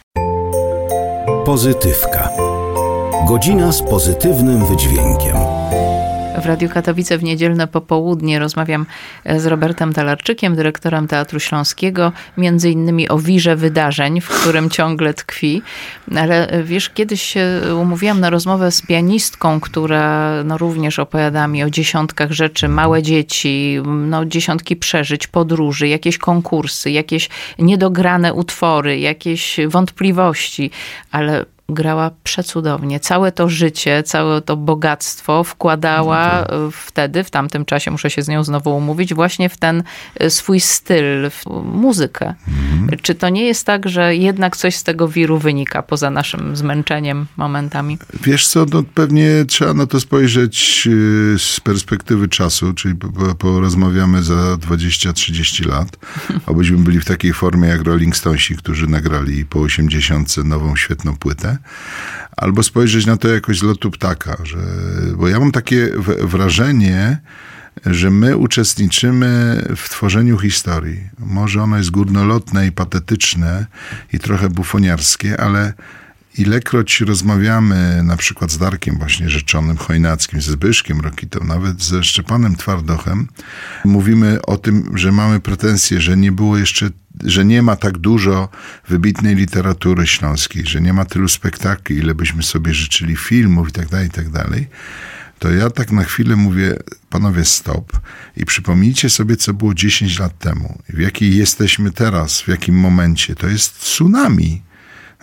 Pozytywka. 1.45 2.29
Godzina 3.29 3.73
z 3.73 3.83
pozytywnym 3.83 4.67
wydźwiękiem. 4.67 5.37
W 6.39 6.47
Radiu 6.47 6.69
Katowice 6.69 7.19
w 7.19 7.23
niedzielne 7.23 7.67
popołudnie 7.67 8.39
rozmawiam 8.39 8.87
e, 9.25 9.41
z 9.41 9.47
Robertem 9.47 9.93
Talarczykiem, 9.93 10.57
dyrektorem 10.57 11.09
Teatru 11.09 11.41
Śląskiego, 11.41 12.13
między 12.37 12.71
innymi 12.71 13.09
o 13.09 13.19
wirze 13.19 13.57
wydarzeń, 13.57 14.21
w 14.21 14.29
którym 14.29 14.71
ciągle 14.71 15.15
tkwi. 15.15 15.63
Ale 16.17 16.49
e, 16.49 16.63
wiesz, 16.63 16.91
kiedyś 16.91 17.23
się 17.23 17.61
umówiłam 17.81 18.21
na 18.21 18.31
rozmowę 18.31 18.73
z 18.73 18.83
pianistką, 18.83 19.61
która 19.61 20.31
no, 20.45 20.59
również 20.59 20.99
opowiada 20.99 21.49
mi 21.49 21.65
o 21.65 21.71
dziesiątkach 21.71 22.33
rzeczy, 22.33 22.69
małe 22.69 23.03
dzieci, 23.03 23.79
no, 23.85 24.25
dziesiątki 24.25 24.77
przeżyć, 24.77 25.27
podróży, 25.27 25.89
jakieś 25.89 26.19
konkursy, 26.19 26.91
jakieś 26.91 27.29
niedograne 27.59 28.35
utwory, 28.35 28.99
jakieś 28.99 29.57
wątpliwości, 29.69 30.71
ale 31.11 31.45
grała 31.69 32.11
przecudownie. 32.25 33.01
Całe 33.01 33.33
to 33.33 33.49
życie, 33.49 34.03
całe 34.03 34.43
to 34.43 34.57
bogactwo 34.57 35.45
wkładała 35.45 36.47
no 36.51 36.71
wtedy, 36.73 37.25
w 37.25 37.31
tamtym 37.31 37.65
czasie, 37.65 37.91
muszę 37.91 38.11
się 38.11 38.23
z 38.23 38.29
nią 38.29 38.45
znowu 38.45 38.77
umówić, 38.77 39.15
właśnie 39.15 39.49
w 39.49 39.57
ten 39.57 39.83
e, 40.15 40.31
swój 40.31 40.61
styl, 40.61 41.31
w 41.31 41.47
muzykę. 41.65 42.35
Mhm. 42.49 42.99
Czy 43.03 43.15
to 43.15 43.29
nie 43.29 43.45
jest 43.45 43.67
tak, 43.67 43.89
że 43.89 44.17
jednak 44.17 44.57
coś 44.57 44.77
z 44.77 44.83
tego 44.83 45.09
wiru 45.09 45.39
wynika, 45.39 45.83
poza 45.83 46.11
naszym 46.11 46.57
zmęczeniem 46.57 47.27
momentami? 47.37 47.99
Wiesz 48.23 48.49
co, 48.49 48.67
no 48.73 48.83
pewnie 48.95 49.45
trzeba 49.49 49.75
na 49.75 49.87
to 49.87 50.01
spojrzeć 50.01 50.89
e, 51.35 51.39
z 51.39 51.61
perspektywy 51.61 52.29
czasu, 52.29 52.73
czyli 52.73 52.95
porozmawiamy 53.39 54.23
za 54.23 54.35
20-30 54.35 55.67
lat, 55.67 55.97
abyśmy 56.47 56.77
byli 56.77 57.01
w 57.01 57.05
takiej 57.05 57.33
formie 57.33 57.69
jak 57.69 57.83
Rolling 57.83 58.17
Stonesi, 58.17 58.57
którzy 58.57 58.87
nagrali 58.87 59.45
po 59.45 59.61
80 59.61 60.37
nową, 60.37 60.77
świetną 60.77 61.17
płytę 61.17 61.52
albo 62.37 62.63
spojrzeć 62.63 63.07
na 63.07 63.17
to 63.17 63.29
jakoś 63.29 63.59
z 63.59 63.63
lotu 63.63 63.91
ptaka, 63.91 64.37
że, 64.43 64.59
bo 65.17 65.29
ja 65.29 65.41
mam 65.41 65.53
takie 65.53 65.91
wrażenie, 66.21 67.19
że 67.87 68.11
my 68.11 68.37
uczestniczymy 68.37 69.63
w 69.77 69.89
tworzeniu 69.89 70.39
historii. 70.39 71.11
Może 71.19 71.63
ono 71.63 71.77
jest 71.77 71.91
górnolotne 71.91 72.67
i 72.67 72.73
patetyczne 72.73 73.67
i 74.13 74.19
trochę 74.19 74.49
bufoniarskie, 74.49 75.41
ale 75.41 75.73
ilekroć 76.39 77.01
rozmawiamy 77.01 78.03
na 78.03 78.17
przykład 78.17 78.51
z 78.51 78.59
Darkiem 78.59 78.99
właśnie 78.99 79.31
rzeczonym 79.31 79.77
Chojnackim, 79.77 80.41
ze 80.41 80.53
Zbyszkiem 80.53 81.01
Rokitą, 81.01 81.45
nawet 81.45 81.83
ze 81.83 82.05
Szczepanem 82.05 82.57
Twardochem, 82.57 83.29
mówimy 83.85 84.43
o 84.43 84.57
tym, 84.57 84.99
że 84.99 85.13
mamy 85.13 85.41
pretensje, 85.41 86.01
że 86.01 86.17
nie 86.17 86.33
było 86.33 86.59
jeszcze 86.59 86.91
że 87.25 87.45
nie 87.45 87.63
ma 87.63 87.77
tak 87.77 87.99
dużo 87.99 88.49
wybitnej 88.89 89.37
literatury 89.37 90.07
śląskiej, 90.07 90.67
że 90.67 90.81
nie 90.81 90.93
ma 90.93 91.05
tylu 91.05 91.29
spektakli, 91.29 91.97
ile 91.97 92.15
byśmy 92.15 92.43
sobie 92.43 92.75
życzyli 92.75 93.17
filmów 93.17 93.69
i 93.69 93.73
tak 93.73 93.89
dalej, 93.89 94.07
i 94.07 94.11
tak 94.11 94.29
dalej, 94.29 94.69
to 95.39 95.51
ja 95.51 95.71
tak 95.71 95.93
na 95.93 96.05
chwilę 96.05 96.37
mówię, 96.37 96.77
panowie, 97.11 97.45
stop 97.45 98.01
i 98.37 98.45
przypomnijcie 98.45 99.11
sobie, 99.11 99.37
co 99.37 99.55
było 99.55 99.75
10 99.75 100.19
lat 100.19 100.39
temu, 100.39 100.79
w 100.89 100.99
jakiej 100.99 101.37
jesteśmy 101.37 101.91
teraz, 101.91 102.41
w 102.41 102.49
jakim 102.49 102.75
momencie. 102.75 103.35
To 103.35 103.49
jest 103.49 103.79
tsunami 103.79 104.63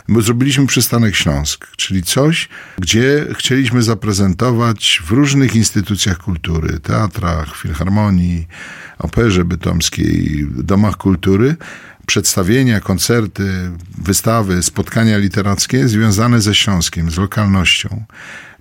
bo 0.10 0.22
zrobiliśmy 0.22 0.68
przystanek 0.68 1.16
Śląsk, 1.16 1.68
czyli 1.76 2.04
coś, 2.04 2.50
gdzie 2.78 3.28
chcieliśmy 3.38 3.84
zaprezentować 3.84 5.02
w 5.06 5.12
różnych 5.12 5.56
instytucjach 5.56 6.18
kultury, 6.18 6.80
teatrach, 6.80 7.58
filharmonii, 7.58 8.48
operze 9.00 9.46
bytomskiej, 9.46 10.48
domach 10.50 10.98
kultury, 10.98 11.56
przedstawienia, 12.06 12.80
koncerty, 12.80 13.72
wystawy, 13.98 14.64
spotkania 14.64 15.18
literackie 15.18 15.88
związane 15.88 16.42
ze 16.42 16.56
Śląskiem, 16.56 17.12
z 17.12 17.18
lokalnością. 17.18 18.04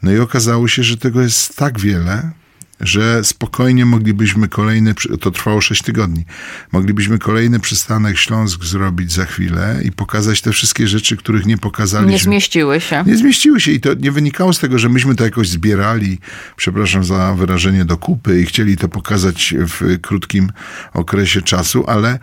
No 0.03 0.13
i 0.13 0.19
okazało 0.19 0.69
się, 0.69 0.83
że 0.83 0.97
tego 0.97 1.23
jest 1.23 1.57
tak 1.57 1.81
wiele, 1.81 2.31
że 2.81 3.25
spokojnie 3.25 3.87
moglibyśmy 3.87 4.49
kolejny, 4.49 4.95
to 5.21 5.31
trwało 5.31 5.61
6 5.61 5.83
tygodni, 5.83 6.25
moglibyśmy 6.73 7.19
kolejny 7.19 7.61
przystanek 7.61 8.19
Śląsk 8.19 8.65
zrobić 8.65 9.13
za 9.13 9.25
chwilę 9.25 9.81
i 9.85 9.93
pokazać 9.93 10.41
te 10.41 10.53
wszystkie 10.53 10.89
rzeczy, 10.89 11.17
których 11.17 11.47
nie 11.47 11.59
pokazaliśmy. 11.59 12.13
Nie 12.13 12.19
zmieściły 12.19 12.81
się. 12.81 13.05
Nie 13.07 13.17
zmieściły 13.17 13.61
się 13.61 13.73
i 13.73 13.81
to 13.81 13.95
nie 13.95 14.13
wynikało 14.13 14.53
z 14.53 14.59
tego, 14.59 14.79
że 14.79 14.89
myśmy 14.89 15.15
to 15.15 15.25
jakoś 15.25 15.49
zbierali, 15.49 16.19
przepraszam 16.57 17.05
za 17.05 17.35
wyrażenie, 17.35 17.85
do 17.85 17.97
kupy 17.97 18.41
i 18.41 18.47
chcieli 18.47 18.77
to 18.77 18.89
pokazać 18.89 19.55
w 19.59 20.01
krótkim 20.01 20.51
okresie 20.95 21.43
czasu, 21.43 21.85
ale 21.87 22.19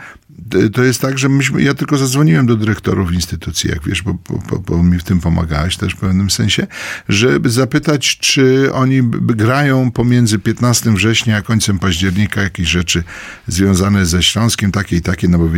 to 0.74 0.84
jest 0.84 1.02
tak, 1.02 1.18
że 1.18 1.30
myśmy, 1.30 1.62
ja 1.62 1.74
tylko 1.74 1.98
zadzwoniłem 1.98 2.46
do 2.46 2.56
dyrektorów 2.56 3.14
instytucji, 3.14 3.70
jak 3.70 3.84
wiesz, 3.84 4.02
bo, 4.02 4.14
bo, 4.50 4.60
bo 4.60 4.84
mi 4.84 5.00
w 5.00 5.04
tym 5.04 5.20
pomagałeś 5.20 5.78
też 5.78 5.94
w 5.94 5.98
pewnym 5.98 6.30
sensie, 6.30 6.68
żeby 7.10 7.50
zapytać, 7.50 8.18
czy 8.18 8.74
oni 8.74 9.02
grają 9.22 9.92
pomiędzy 9.92 10.40
15 10.40 10.92
września 10.92 11.38
a 11.38 11.42
końcem 11.42 11.80
października 11.80 12.42
jakieś 12.42 12.68
rzeczy 12.68 13.04
związane 13.48 14.06
ze 14.06 14.24
Śląskiem, 14.24 14.72
takie 14.72 14.96
i 14.96 15.02
takie, 15.02 15.28
no 15.28 15.38
bo 15.38 15.50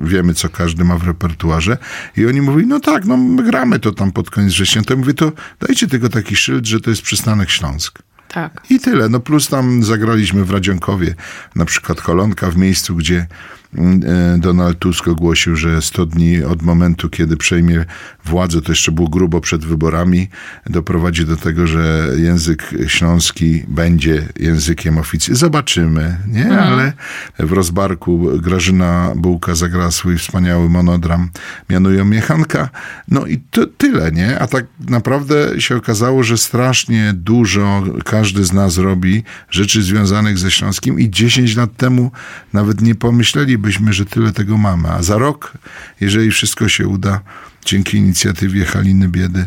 wiemy, 0.00 0.34
co 0.34 0.48
każdy 0.48 0.84
ma 0.84 0.98
w 0.98 1.06
repertuarze. 1.06 1.78
I 2.16 2.26
oni 2.26 2.40
mówili, 2.40 2.68
no 2.68 2.80
tak, 2.80 3.04
no 3.04 3.16
my 3.16 3.42
gramy 3.42 3.78
to 3.78 3.92
tam 3.92 4.12
pod 4.12 4.30
koniec 4.30 4.52
września. 4.52 4.82
To 4.82 4.94
ja 4.94 5.00
mówię, 5.00 5.14
to 5.14 5.32
dajcie 5.60 5.86
tylko 5.86 6.08
taki 6.08 6.36
szyld, 6.36 6.66
że 6.66 6.80
to 6.80 6.90
jest 6.90 7.02
przystanek 7.02 7.50
Śląsk. 7.50 7.98
Tak. 8.28 8.62
I 8.70 8.80
tyle. 8.80 9.08
No 9.08 9.20
plus 9.20 9.48
tam 9.48 9.84
zagraliśmy 9.84 10.44
w 10.44 10.50
Radzionkowie, 10.50 11.14
na 11.56 11.64
przykład 11.64 12.00
kolonka 12.00 12.50
w 12.50 12.56
miejscu, 12.56 12.96
gdzie 12.96 13.26
Donald 14.38 14.78
Tusk 14.78 15.08
ogłosił, 15.08 15.56
że 15.56 15.82
100 15.82 16.06
dni 16.06 16.42
od 16.42 16.62
momentu, 16.62 17.10
kiedy 17.10 17.36
przejmie 17.36 17.84
władzę, 18.24 18.62
to 18.62 18.72
jeszcze 18.72 18.92
było 18.92 19.08
grubo 19.08 19.40
przed 19.40 19.64
wyborami, 19.64 20.28
doprowadzi 20.66 21.24
do 21.24 21.36
tego, 21.36 21.66
że 21.66 22.08
język 22.16 22.70
śląski 22.86 23.64
będzie 23.68 24.28
językiem 24.38 24.98
oficjalnym. 24.98 25.38
Zobaczymy, 25.38 26.16
nie? 26.28 26.44
Mhm. 26.44 26.72
Ale 26.72 26.92
w 27.38 27.52
rozbarku 27.52 28.28
Grażyna 28.42 29.12
Bułka 29.16 29.54
zagrała 29.54 29.90
swój 29.90 30.18
wspaniały 30.18 30.70
monodram, 30.70 31.30
mianują 31.70 32.04
mnie 32.04 32.20
Hanka. 32.20 32.68
No 33.08 33.26
i 33.26 33.38
to 33.50 33.66
tyle, 33.66 34.12
nie? 34.12 34.38
A 34.38 34.46
tak 34.46 34.66
naprawdę 34.88 35.60
się 35.60 35.76
okazało, 35.76 36.22
że 36.22 36.38
strasznie 36.38 37.12
dużo 37.16 37.82
każdy 38.04 38.44
z 38.44 38.52
nas 38.52 38.78
robi 38.78 39.22
rzeczy 39.50 39.82
związanych 39.82 40.38
ze 40.38 40.50
Śląskim 40.50 41.00
i 41.00 41.10
10 41.10 41.56
lat 41.56 41.76
temu 41.76 42.10
nawet 42.52 42.80
nie 42.80 42.94
pomyśleli 42.94 43.58
byśmy, 43.64 43.92
że 43.92 44.06
tyle 44.06 44.32
tego 44.32 44.58
mamy. 44.58 44.88
A 44.88 45.02
za 45.02 45.18
rok, 45.18 45.52
jeżeli 46.00 46.30
wszystko 46.30 46.68
się 46.68 46.88
uda, 46.88 47.20
dzięki 47.64 47.96
inicjatywie 47.96 48.64
Haliny 48.64 49.08
Biedy, 49.08 49.46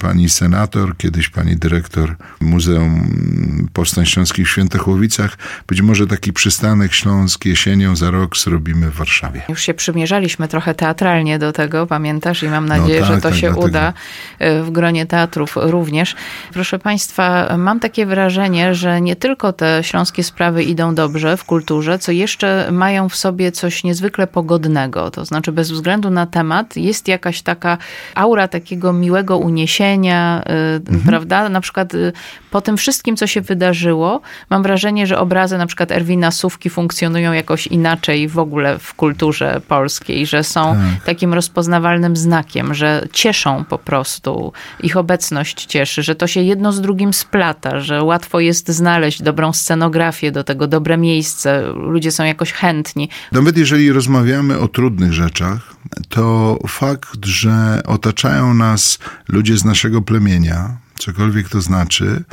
pani 0.00 0.28
senator, 0.28 0.96
kiedyś 0.96 1.28
pani 1.28 1.56
dyrektor 1.56 2.16
Muzeum 2.40 3.68
Powstań 3.72 4.06
Śląskich 4.06 4.46
w 4.46 4.50
Świętochłowicach. 4.50 5.38
Być 5.66 5.82
może 5.82 6.06
taki 6.06 6.32
przystanek 6.32 6.92
śląsk 6.92 7.44
jesienią 7.44 7.96
za 7.96 8.10
rok 8.10 8.36
zrobimy 8.36 8.90
w 8.90 8.94
Warszawie. 8.94 9.42
Już 9.48 9.62
się 9.62 9.74
przymierzaliśmy 9.74 10.48
trochę 10.48 10.74
teatralnie 10.74 11.38
do 11.38 11.52
tego, 11.52 11.86
pamiętasz? 11.86 12.42
I 12.42 12.48
mam 12.48 12.68
no 12.68 12.76
nadzieję, 12.76 13.00
no 13.00 13.06
tak, 13.06 13.14
że 13.14 13.20
to 13.20 13.28
tak, 13.28 13.38
się 13.38 13.46
dlatego. 13.46 13.66
uda 13.66 13.92
e, 14.38 14.62
w 14.62 14.70
gronie 14.70 15.06
teatrów 15.06 15.52
również. 15.56 16.16
Proszę 16.52 16.78
Państwa, 16.78 17.56
mam 17.58 17.80
takie 17.80 18.06
wrażenie, 18.06 18.74
że 18.74 19.00
nie 19.00 19.16
tylko 19.16 19.52
te 19.52 19.80
śląskie 19.82 20.24
sprawy 20.24 20.64
idą 20.64 20.94
dobrze 20.94 21.36
w 21.36 21.44
kulturze, 21.44 21.98
co 21.98 22.12
jeszcze 22.12 22.68
mają 22.72 23.08
w 23.08 23.16
sobie 23.16 23.52
coś 23.52 23.84
niezwykle 23.84 24.26
pogodnego. 24.26 25.10
To 25.10 25.24
znaczy, 25.24 25.52
bez 25.52 25.70
względu 25.70 26.10
na 26.10 26.26
temat, 26.26 26.76
jest 26.76 27.08
jakaś 27.08 27.42
taka 27.42 27.78
aura 28.14 28.48
takiego 28.48 28.92
miłego 28.92 29.38
uniesienia, 29.38 29.67
y, 29.68 30.90
mhm. 30.90 31.00
prawda? 31.06 31.48
Na 31.48 31.60
przykład 31.60 31.94
y, 31.94 32.12
po 32.50 32.60
tym 32.60 32.76
wszystkim, 32.76 33.16
co 33.16 33.26
się 33.26 33.40
wydarzyło, 33.40 34.20
mam 34.50 34.62
wrażenie, 34.62 35.06
że 35.06 35.18
obrazy 35.18 35.58
na 35.58 35.66
przykład 35.66 35.92
Erwina 35.92 36.30
Sówki 36.30 36.70
funkcjonują 36.70 37.32
jakoś 37.32 37.66
inaczej 37.66 38.28
w 38.28 38.38
ogóle 38.38 38.78
w 38.78 38.94
kulturze 38.94 39.60
polskiej, 39.68 40.26
że 40.26 40.44
są 40.44 40.62
tak. 40.62 41.04
takim 41.04 41.34
rozpoznawalnym 41.34 42.16
znakiem, 42.16 42.74
że 42.74 43.08
cieszą 43.12 43.64
po 43.64 43.78
prostu, 43.78 44.52
ich 44.80 44.96
obecność 44.96 45.66
cieszy, 45.66 46.02
że 46.02 46.14
to 46.14 46.26
się 46.26 46.40
jedno 46.40 46.72
z 46.72 46.80
drugim 46.80 47.12
splata, 47.12 47.80
że 47.80 48.02
łatwo 48.02 48.40
jest 48.40 48.68
znaleźć 48.68 49.22
dobrą 49.22 49.52
scenografię 49.52 50.32
do 50.32 50.44
tego, 50.44 50.66
dobre 50.66 50.98
miejsce, 50.98 51.62
ludzie 51.72 52.10
są 52.10 52.24
jakoś 52.24 52.52
chętni. 52.52 53.08
Nawet 53.32 53.56
jeżeli 53.58 53.92
rozmawiamy 53.92 54.58
o 54.58 54.68
trudnych 54.68 55.12
rzeczach, 55.12 55.78
to 56.08 56.58
fakt, 56.68 57.26
że 57.26 57.82
otaczają 57.86 58.54
nas 58.54 58.98
ludzie 59.28 59.57
z 59.58 59.64
naszego 59.64 60.02
plemienia, 60.02 60.76
cokolwiek 60.98 61.48
to 61.48 61.60
znaczy, 61.60 62.24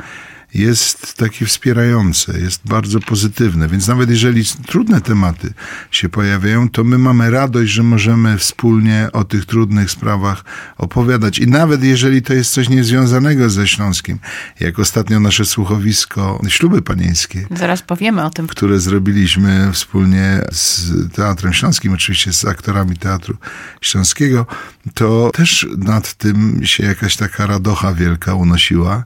jest 0.58 1.14
takie 1.14 1.46
wspierające, 1.46 2.40
jest 2.40 2.60
bardzo 2.64 3.00
pozytywne. 3.00 3.68
Więc 3.68 3.88
nawet 3.88 4.10
jeżeli 4.10 4.44
trudne 4.66 5.00
tematy 5.00 5.52
się 5.90 6.08
pojawiają, 6.08 6.68
to 6.68 6.84
my 6.84 6.98
mamy 6.98 7.30
radość, 7.30 7.72
że 7.72 7.82
możemy 7.82 8.38
wspólnie 8.38 9.08
o 9.12 9.24
tych 9.24 9.44
trudnych 9.44 9.90
sprawach 9.90 10.44
opowiadać. 10.78 11.38
I 11.38 11.46
nawet 11.46 11.84
jeżeli 11.84 12.22
to 12.22 12.34
jest 12.34 12.52
coś 12.52 12.68
niezwiązanego 12.68 13.50
ze 13.50 13.68
Śląskim, 13.68 14.18
jak 14.60 14.78
ostatnio 14.78 15.20
nasze 15.20 15.44
słuchowisko 15.44 16.40
Śluby 16.48 16.82
Panieńskie. 16.82 17.46
Zaraz 17.50 17.82
powiemy 17.82 18.24
o 18.24 18.30
tym. 18.30 18.46
Które 18.46 18.80
zrobiliśmy 18.80 19.72
wspólnie 19.72 20.42
z 20.52 20.92
Teatrem 21.12 21.52
Śląskim, 21.52 21.92
oczywiście 21.92 22.32
z 22.32 22.44
aktorami 22.44 22.96
Teatru 22.96 23.36
Śląskiego, 23.80 24.46
to 24.94 25.30
też 25.34 25.66
nad 25.78 26.14
tym 26.14 26.60
się 26.64 26.84
jakaś 26.84 27.16
taka 27.16 27.46
radocha 27.46 27.94
wielka 27.94 28.34
unosiła, 28.34 29.04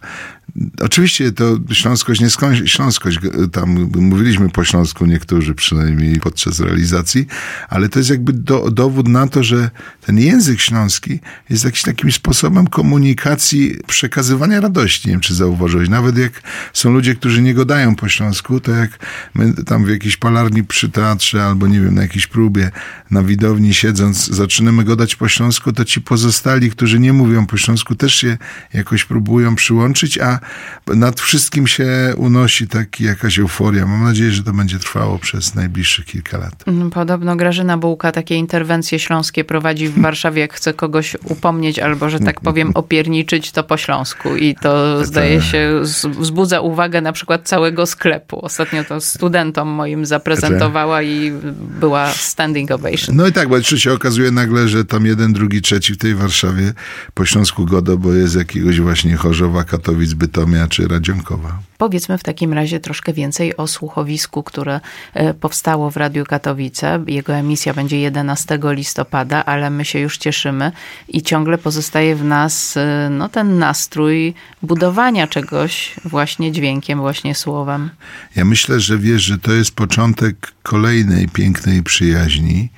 Oczywiście 0.80 1.33
to 1.33 1.59
śląskość, 1.73 2.21
nie 2.21 2.28
śląskość, 2.66 3.19
tam 3.52 3.90
mówiliśmy 3.95 4.49
po 4.49 4.64
śląsku 4.64 5.07
niektórzy 5.07 5.54
przynajmniej 5.54 6.21
podczas 6.21 6.61
realizacji, 6.61 7.26
ale 7.69 7.88
to 7.88 7.99
jest 7.99 8.11
jakby 8.11 8.33
do, 8.33 8.71
dowód 8.71 9.09
na 9.09 9.26
to, 9.28 9.42
że 9.42 9.71
ten 10.00 10.19
język 10.19 10.61
śląski 10.61 11.21
jest 11.50 11.64
jakimś 11.64 11.83
takim 11.83 12.12
sposobem 12.12 12.66
komunikacji, 12.66 13.76
przekazywania 13.87 14.61
radości. 14.61 15.09
Nie 15.09 15.12
wiem, 15.12 15.21
czy 15.21 15.35
zauważyłeś. 15.35 15.88
Nawet 15.88 16.19
jak 16.19 16.33
są 16.73 16.92
ludzie, 16.92 17.14
którzy 17.14 17.42
nie 17.42 17.54
gadają 17.54 17.97
po 17.97 18.09
śląsku, 18.09 18.61
to 18.61 18.71
jak 18.71 18.99
my 19.35 19.54
tam 19.64 19.85
w 19.85 19.88
jakiejś 19.88 20.16
palarni 20.16 20.64
przy 20.64 20.88
teatrze 20.88 21.45
albo 21.45 21.66
nie 21.66 21.80
wiem, 21.80 21.95
na 21.95 22.02
jakiejś 22.02 22.26
próbie 22.26 22.71
na 23.11 23.23
widowni 23.23 23.75
siedząc 23.75 24.26
zaczynamy 24.26 24.85
gadać 24.85 25.16
po 25.16 25.28
śląsku, 25.28 25.73
to 25.73 25.85
ci 25.85 26.00
pozostali, 26.00 26.71
którzy 26.71 27.00
nie 27.00 27.12
mówią 27.12 27.47
po 27.47 27.57
śląsku 27.57 27.95
też 27.95 28.14
się 28.14 28.38
jakoś 28.75 29.04
próbują 29.04 29.54
przyłączyć, 29.54 30.19
a 30.19 30.39
nad 30.87 31.20
wszystkim 31.20 31.66
się 31.66 32.14
unosi 32.16 32.68
taki 32.68 33.04
jakaś 33.04 33.38
euforia. 33.38 33.87
Mam 33.87 34.04
nadzieję, 34.04 34.30
że 34.30 34.42
to 34.42 34.52
będzie 34.52 34.78
trwało 34.78 35.18
przez 35.18 35.54
najbliższe 35.54 36.02
kilka 36.02 36.38
lat. 36.38 36.64
Mm, 36.66 36.90
podobno 36.90 37.37
Grażyna 37.37 37.78
Bułka 37.78 38.12
takie 38.12 38.37
interwencje 38.37 38.99
śląskie 38.99 39.44
prowadzi 39.44 39.88
w 39.88 40.00
Warszawie, 40.00 40.40
jak 40.40 40.52
chce 40.52 40.75
kogoś 40.75 41.16
upomnieć 41.25 41.78
albo, 41.78 42.11
że 42.11 42.20
tak 42.20 42.40
powiem, 42.40 42.70
opierniczyć, 42.75 43.52
to 43.52 43.64
po 43.64 43.76
śląsku. 43.76 44.37
I 44.37 44.54
to 44.54 44.97
tak. 44.99 45.06
zdaje 45.06 45.42
się 45.42 45.82
wzbudza 46.18 46.61
uwagę 46.61 47.00
na 47.00 47.12
przykład 47.12 47.49
całego 47.49 47.87
sklepu. 47.87 48.44
Ostatnio 48.44 48.85
to 48.85 49.00
studentom 49.00 49.68
moim 49.68 50.06
zaprezentowała 50.06 51.02
i 51.02 51.32
była 51.80 52.12
standing 52.12 52.70
ovation. 52.70 53.16
No 53.16 53.26
i 53.26 53.32
tak, 53.32 53.49
bo 53.49 53.62
się 53.62 53.92
okazuje 53.92 54.30
nagle, 54.30 54.68
że 54.68 54.85
tam 54.85 55.06
jeden, 55.06 55.32
drugi, 55.32 55.62
trzeci 55.62 55.94
w 55.94 55.99
tej 55.99 56.14
Warszawie 56.14 56.73
po 57.14 57.25
śląsku 57.25 57.66
godo, 57.66 57.99
bo 57.99 58.12
jest 58.12 58.37
jakiegoś 58.37 58.80
właśnie 58.80 59.16
Chorzowa, 59.16 59.64
Katowic, 59.64 60.14
Bytomia 60.21 60.69
czy 60.69 60.89
Radzionkowa. 60.89 61.59
Powiedzmy 61.79 62.19
w 62.19 62.23
takim 62.23 62.53
razie 62.53 62.81
troszkę 62.81 63.12
więcej 63.12 63.57
o 63.57 63.67
słuchowisku, 63.67 64.43
które 64.43 64.81
e, 65.15 65.35
powstało 65.35 65.91
w 65.91 65.97
Radiu 65.97 66.25
Katowice. 66.25 67.05
Jego 67.07 67.35
emisja 67.35 67.75
będzie 67.75 68.00
11 68.00 68.59
listopada, 68.62 69.45
ale 69.45 69.71
my 69.71 69.85
się 69.85 69.99
już 69.99 70.19
cieszymy 70.19 70.73
i 71.09 71.23
ciągle 71.23 71.59
pozostaje 71.59 72.17
w 72.17 72.25
nas 72.25 72.76
e, 72.76 73.09
no, 73.11 73.28
ten 73.28 73.59
nastrój 73.59 74.35
budowania 74.63 75.26
czegoś 75.26 75.95
właśnie 76.04 76.52
dźwiękiem, 76.52 76.99
właśnie 76.99 77.35
słowem. 77.35 77.91
Ja 78.37 78.45
myślę, 78.45 78.80
że 78.80 78.99
wiesz, 78.99 79.23
że 79.23 79.39
to 79.39 79.52
jest 79.52 79.71
początek 79.75 80.52
kolejnej 80.63 81.28
pięknej 81.28 81.83
przyjaźni 81.83 82.69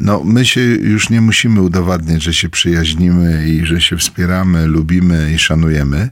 no, 0.00 0.24
my 0.24 0.46
się 0.46 0.60
już 0.60 1.10
nie 1.10 1.20
musimy 1.20 1.62
udowadniać, 1.62 2.22
że 2.22 2.34
się 2.34 2.48
przyjaźnimy 2.48 3.48
i 3.48 3.66
że 3.66 3.80
się 3.80 3.96
wspieramy, 3.96 4.66
lubimy 4.66 5.32
i 5.34 5.38
szanujemy, 5.38 6.10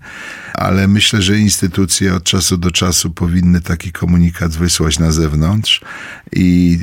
ale 0.55 0.89
myślę, 0.89 1.23
że 1.23 1.39
instytucje 1.39 2.15
od 2.15 2.25
czasu 2.25 2.57
do 2.57 2.71
czasu 2.71 3.11
powinny 3.11 3.61
taki 3.61 3.93
komunikat 3.93 4.57
wysłać 4.57 4.99
na 4.99 5.13
zewnątrz 5.13 5.81
i 6.33 6.79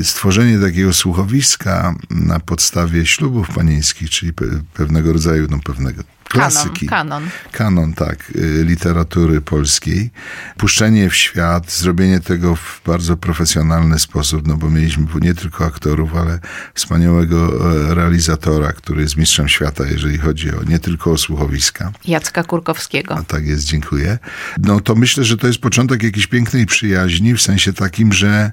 y, 0.00 0.04
stworzenie 0.04 0.58
takiego 0.58 0.92
słuchowiska 0.92 1.94
na 2.10 2.40
podstawie 2.40 3.06
ślubów 3.06 3.48
panieńskich, 3.54 4.10
czyli 4.10 4.32
pewnego 4.74 5.12
rodzaju, 5.12 5.46
no 5.50 5.58
pewnego 5.58 6.02
klasyki. 6.28 6.86
Kanon, 6.86 7.08
kanon. 7.08 7.30
Kanon, 7.52 7.92
tak, 7.92 8.30
y, 8.30 8.64
literatury 8.64 9.40
polskiej. 9.40 10.10
Puszczenie 10.56 11.10
w 11.10 11.16
świat, 11.16 11.72
zrobienie 11.72 12.20
tego 12.20 12.56
w 12.56 12.80
bardzo 12.86 13.16
profesjonalny 13.16 13.98
sposób, 13.98 14.46
no 14.46 14.56
bo 14.56 14.70
mieliśmy 14.70 15.06
nie 15.20 15.34
tylko 15.34 15.64
aktorów, 15.64 16.16
ale 16.16 16.38
wspaniałego 16.74 17.70
e, 17.90 17.94
realizatora, 17.94 18.72
który 18.72 19.02
jest 19.02 19.16
mistrzem 19.16 19.48
świata, 19.48 19.84
jeżeli 19.86 20.18
chodzi 20.18 20.50
o 20.54 20.62
nie 20.62 20.78
tylko 20.78 21.12
o 21.12 21.18
słuchowiska. 21.18 21.92
Jacka 22.04 22.44
Kurkowskiego. 22.44 23.14
A 23.14 23.22
tak 23.22 23.46
jest, 23.46 23.64
dziękuję. 23.64 24.18
No 24.58 24.80
to 24.80 24.94
myślę, 24.94 25.24
że 25.24 25.36
to 25.36 25.46
jest 25.46 25.58
początek 25.58 26.02
jakiejś 26.02 26.26
pięknej 26.26 26.66
przyjaźni, 26.66 27.34
w 27.34 27.42
sensie 27.42 27.72
takim, 27.72 28.12
że 28.12 28.52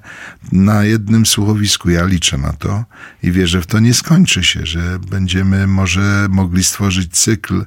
na 0.52 0.84
jednym 0.84 1.26
słuchowisku 1.26 1.90
ja 1.90 2.04
liczę 2.04 2.38
na 2.38 2.52
to 2.52 2.84
i 3.22 3.32
wierzę 3.32 3.62
w 3.62 3.66
to 3.66 3.78
nie 3.78 3.94
skończy 3.94 4.44
się, 4.44 4.66
że 4.66 4.98
będziemy 4.98 5.66
może 5.66 6.26
mogli 6.30 6.64
stworzyć 6.64 7.12
cykl 7.12 7.65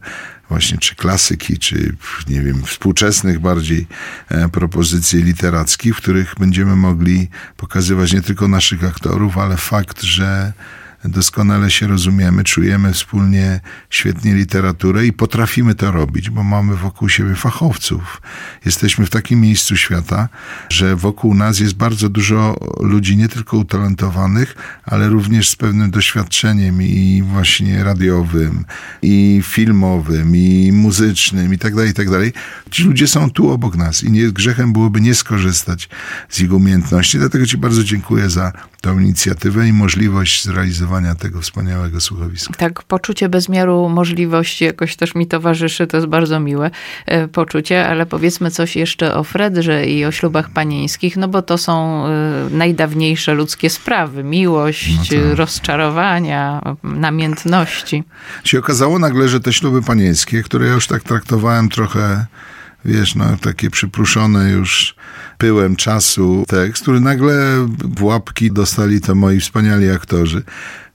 właśnie 0.50 0.78
czy 0.78 0.96
klasyki, 0.96 1.58
czy 1.58 1.96
nie 2.30 2.42
wiem, 2.42 2.64
współczesnych 2.64 3.40
bardziej 3.40 3.88
e, 4.30 4.50
propozycji 4.50 5.24
literackich, 5.24 5.96
w 5.96 5.98
których 5.98 6.36
będziemy 6.40 6.76
mogli 6.76 7.28
pokazywać 7.58 8.14
nie 8.14 8.22
tylko 8.22 8.48
naszych 8.48 8.84
aktorów, 8.84 9.38
ale 9.38 9.58
fakt, 9.58 10.02
że 10.02 10.54
doskonale 11.06 11.72
się 11.72 11.88
rozumiemy, 11.88 12.44
czujemy 12.44 12.94
wspólnie 12.94 13.60
świetnie 13.90 14.34
literaturę 14.34 15.06
i 15.06 15.14
potrafimy 15.14 15.76
to 15.76 15.92
robić, 15.92 16.30
bo 16.30 16.44
mamy 16.44 16.76
wokół 16.76 17.10
siebie 17.10 17.36
fachowców. 17.36 18.22
Jesteśmy 18.66 19.06
w 19.06 19.10
takim 19.10 19.42
miejscu 19.42 19.78
świata, 19.78 20.30
że 20.70 20.96
wokół 20.96 21.36
nas 21.36 21.60
jest 21.60 21.74
bardzo 21.74 22.10
dużo 22.10 22.56
ludzi 22.80 23.18
nie 23.18 23.30
tylko 23.30 23.58
utalentowanych, 23.58 24.56
ale 24.86 25.10
również 25.10 25.50
z 25.50 25.56
pewnym 25.56 25.92
doświadczeniem 25.92 26.82
i 26.82 27.24
właśnie 27.26 27.84
radiowym, 27.84 28.66
i 29.02 29.42
filmowym, 29.44 30.36
i 30.36 30.72
muzycznym, 30.72 31.54
i 31.54 31.58
tak 31.58 31.76
dalej, 31.76 31.92
i 31.92 31.94
tak 31.94 32.10
dalej. 32.10 32.34
Ci 32.72 32.84
ludzie 32.84 33.08
są 33.08 33.32
tu 33.32 33.52
obok 33.52 33.76
nas 33.76 34.04
i 34.04 34.12
nie, 34.12 34.32
grzechem 34.32 34.74
byłoby 34.74 35.02
nie 35.02 35.16
skorzystać 35.16 35.90
z 36.30 36.40
ich 36.40 36.54
umiejętności. 36.54 37.18
Dlatego 37.18 37.46
Ci 37.46 37.58
bardzo 37.58 37.84
dziękuję 37.84 38.30
za 38.30 38.52
tę 38.82 38.92
inicjatywę 38.92 39.68
i 39.68 39.74
możliwość 39.74 40.44
zrealizowania 40.44 41.15
tego 41.15 41.42
wspaniałego 41.42 42.02
słuchowiska. 42.02 42.54
Tak, 42.54 42.84
poczucie 42.84 43.30
bezmiaru 43.30 43.89
możliwości 43.89 44.65
jakoś 44.65 44.96
też 44.96 45.15
mi 45.15 45.28
towarzyszy, 45.28 45.88
to 45.88 45.98
jest 45.98 46.08
bardzo 46.08 46.39
miłe 46.39 46.72
e, 47.06 47.28
poczucie, 47.28 47.88
ale 47.88 48.06
powiedzmy 48.06 48.52
coś 48.52 48.76
jeszcze 48.76 49.15
o 49.15 49.24
Fredrze 49.24 49.86
i 49.86 50.06
o 50.06 50.12
ślubach 50.12 50.50
panieńskich, 50.50 51.18
no 51.18 51.28
bo 51.28 51.42
to 51.42 51.58
są 51.58 52.06
e, 52.06 52.10
najdawniejsze 52.52 53.34
ludzkie 53.34 53.70
sprawy. 53.70 54.24
Miłość, 54.24 55.12
no 55.12 55.36
rozczarowania, 55.36 56.62
namiętności. 56.84 58.04
Się 58.44 58.60
okazało 58.60 59.00
nagle, 59.00 59.30
że 59.30 59.39
te 59.39 59.54
śluby 59.54 59.82
panieńskie, 59.82 60.44
które 60.44 60.68
ja 60.68 60.74
już 60.74 60.88
tak 60.88 61.04
traktowałem 61.04 61.70
trochę 61.70 62.26
wiesz, 62.86 63.15
no 63.15 63.26
takie 63.42 63.70
przypruszone 63.70 64.52
już 64.52 64.96
pyłem 65.39 65.75
czasu 65.75 66.43
tekst, 66.47 66.84
który 66.84 66.99
nagle 66.99 67.67
w 67.97 68.04
łapki 68.04 68.52
dostali 68.52 69.02
to 69.02 69.15
moi 69.15 69.39
wspaniali 69.39 69.89
aktorzy. 69.89 70.43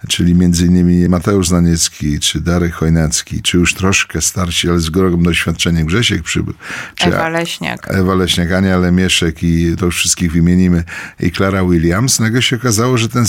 Czyli 0.08 0.30
innymi 0.62 1.08
Mateusz 1.08 1.48
Znaniecki, 1.48 2.20
czy 2.20 2.40
Darek 2.40 2.74
Chojnacki, 2.74 3.42
czy 3.42 3.58
już 3.58 3.74
troszkę 3.74 4.20
starsi, 4.20 4.68
ale 4.68 4.80
z 4.80 4.88
ogromnym 4.88 5.22
doświadczeniem 5.22 5.86
Grzesiek 5.86 6.22
Przybył, 6.22 6.54
czy 6.94 7.06
Ewa 7.06 7.28
Leśniak. 7.28 7.86
Ewa 7.90 8.14
Leśniak, 8.14 8.52
Ania 8.52 8.78
Lemieszek 8.78 9.42
i 9.42 9.76
to 9.78 9.84
już 9.84 9.96
wszystkich 9.96 10.32
wymienimy, 10.32 10.84
i 11.20 11.30
Klara 11.30 11.64
Williams. 11.64 12.20
Nagle 12.20 12.42
się 12.42 12.56
okazało, 12.56 12.98
że 12.98 13.08
ten 13.08 13.24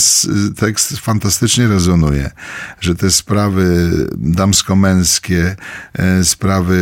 tekst 0.56 0.98
fantastycznie 0.98 1.68
rezonuje, 1.68 2.30
że 2.80 2.94
te 2.94 3.10
sprawy 3.10 3.90
damsko-męskie, 4.16 5.56
e, 5.94 6.24
sprawy, 6.24 6.76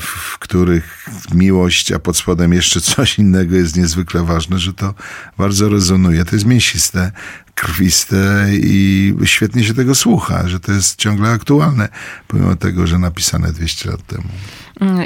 w 0.00 0.38
których 0.38 1.06
miłość, 1.34 1.92
a 1.92 1.98
pod 1.98 2.16
spodem 2.16 2.52
jeszcze 2.52 2.80
coś 2.80 3.18
innego 3.18 3.56
jest 3.56 3.76
niezwykle 3.76 4.24
ważne, 4.24 4.58
że 4.58 4.72
to 4.72 4.94
bardzo 5.38 5.68
rezonuje. 5.68 6.24
To 6.24 6.36
jest 6.36 6.46
mięsiste, 6.46 7.12
krwiste 7.60 8.46
i 8.52 9.14
świetnie 9.24 9.64
się 9.64 9.74
tego 9.74 9.94
słucha, 9.94 10.48
że 10.48 10.60
to 10.60 10.72
jest 10.72 10.96
ciągle 10.96 11.30
aktualne, 11.30 11.88
pomimo 12.28 12.56
tego, 12.56 12.86
że 12.86 12.98
napisane 12.98 13.52
200 13.52 13.90
lat 13.90 14.06
temu. 14.06 14.28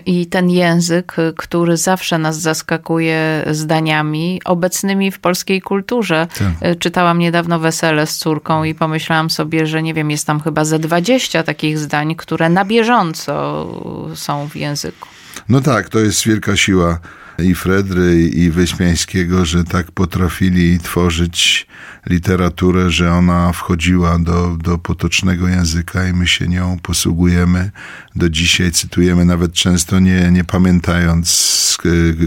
I 0.06 0.26
ten 0.26 0.50
język, 0.50 1.16
który 1.36 1.76
zawsze 1.76 2.18
nas 2.18 2.40
zaskakuje 2.40 3.44
zdaniami 3.50 4.40
obecnymi 4.44 5.10
w 5.10 5.18
polskiej 5.18 5.62
kulturze. 5.62 6.26
Tak. 6.38 6.78
Czytałam 6.78 7.18
niedawno 7.18 7.58
Wesele 7.58 8.06
z 8.06 8.16
córką 8.16 8.64
i 8.64 8.74
pomyślałam 8.74 9.30
sobie, 9.30 9.66
że 9.66 9.82
nie 9.82 9.94
wiem, 9.94 10.10
jest 10.10 10.26
tam 10.26 10.40
chyba 10.40 10.64
ze 10.64 10.78
20 10.78 11.42
takich 11.42 11.78
zdań, 11.78 12.14
które 12.14 12.48
na 12.48 12.64
bieżąco 12.64 14.12
są 14.14 14.48
w 14.48 14.56
języku. 14.56 15.08
No 15.48 15.60
tak, 15.60 15.88
to 15.88 15.98
jest 15.98 16.26
wielka 16.26 16.56
siła 16.56 16.98
i 17.38 17.54
Fredry, 17.54 18.28
i 18.28 18.50
Wyśmiańskiego, 18.50 19.44
że 19.44 19.64
tak 19.64 19.92
potrafili 19.92 20.78
tworzyć 20.78 21.66
literaturę, 22.06 22.90
że 22.90 23.12
ona 23.12 23.52
wchodziła 23.52 24.18
do, 24.18 24.56
do 24.56 24.78
potocznego 24.78 25.48
języka 25.48 26.08
i 26.08 26.12
my 26.12 26.26
się 26.26 26.48
nią 26.48 26.78
posługujemy. 26.82 27.70
Do 28.16 28.30
dzisiaj 28.30 28.72
cytujemy, 28.72 29.24
nawet 29.24 29.52
często 29.52 30.00
nie, 30.00 30.30
nie 30.30 30.44
pamiętając, 30.44 31.78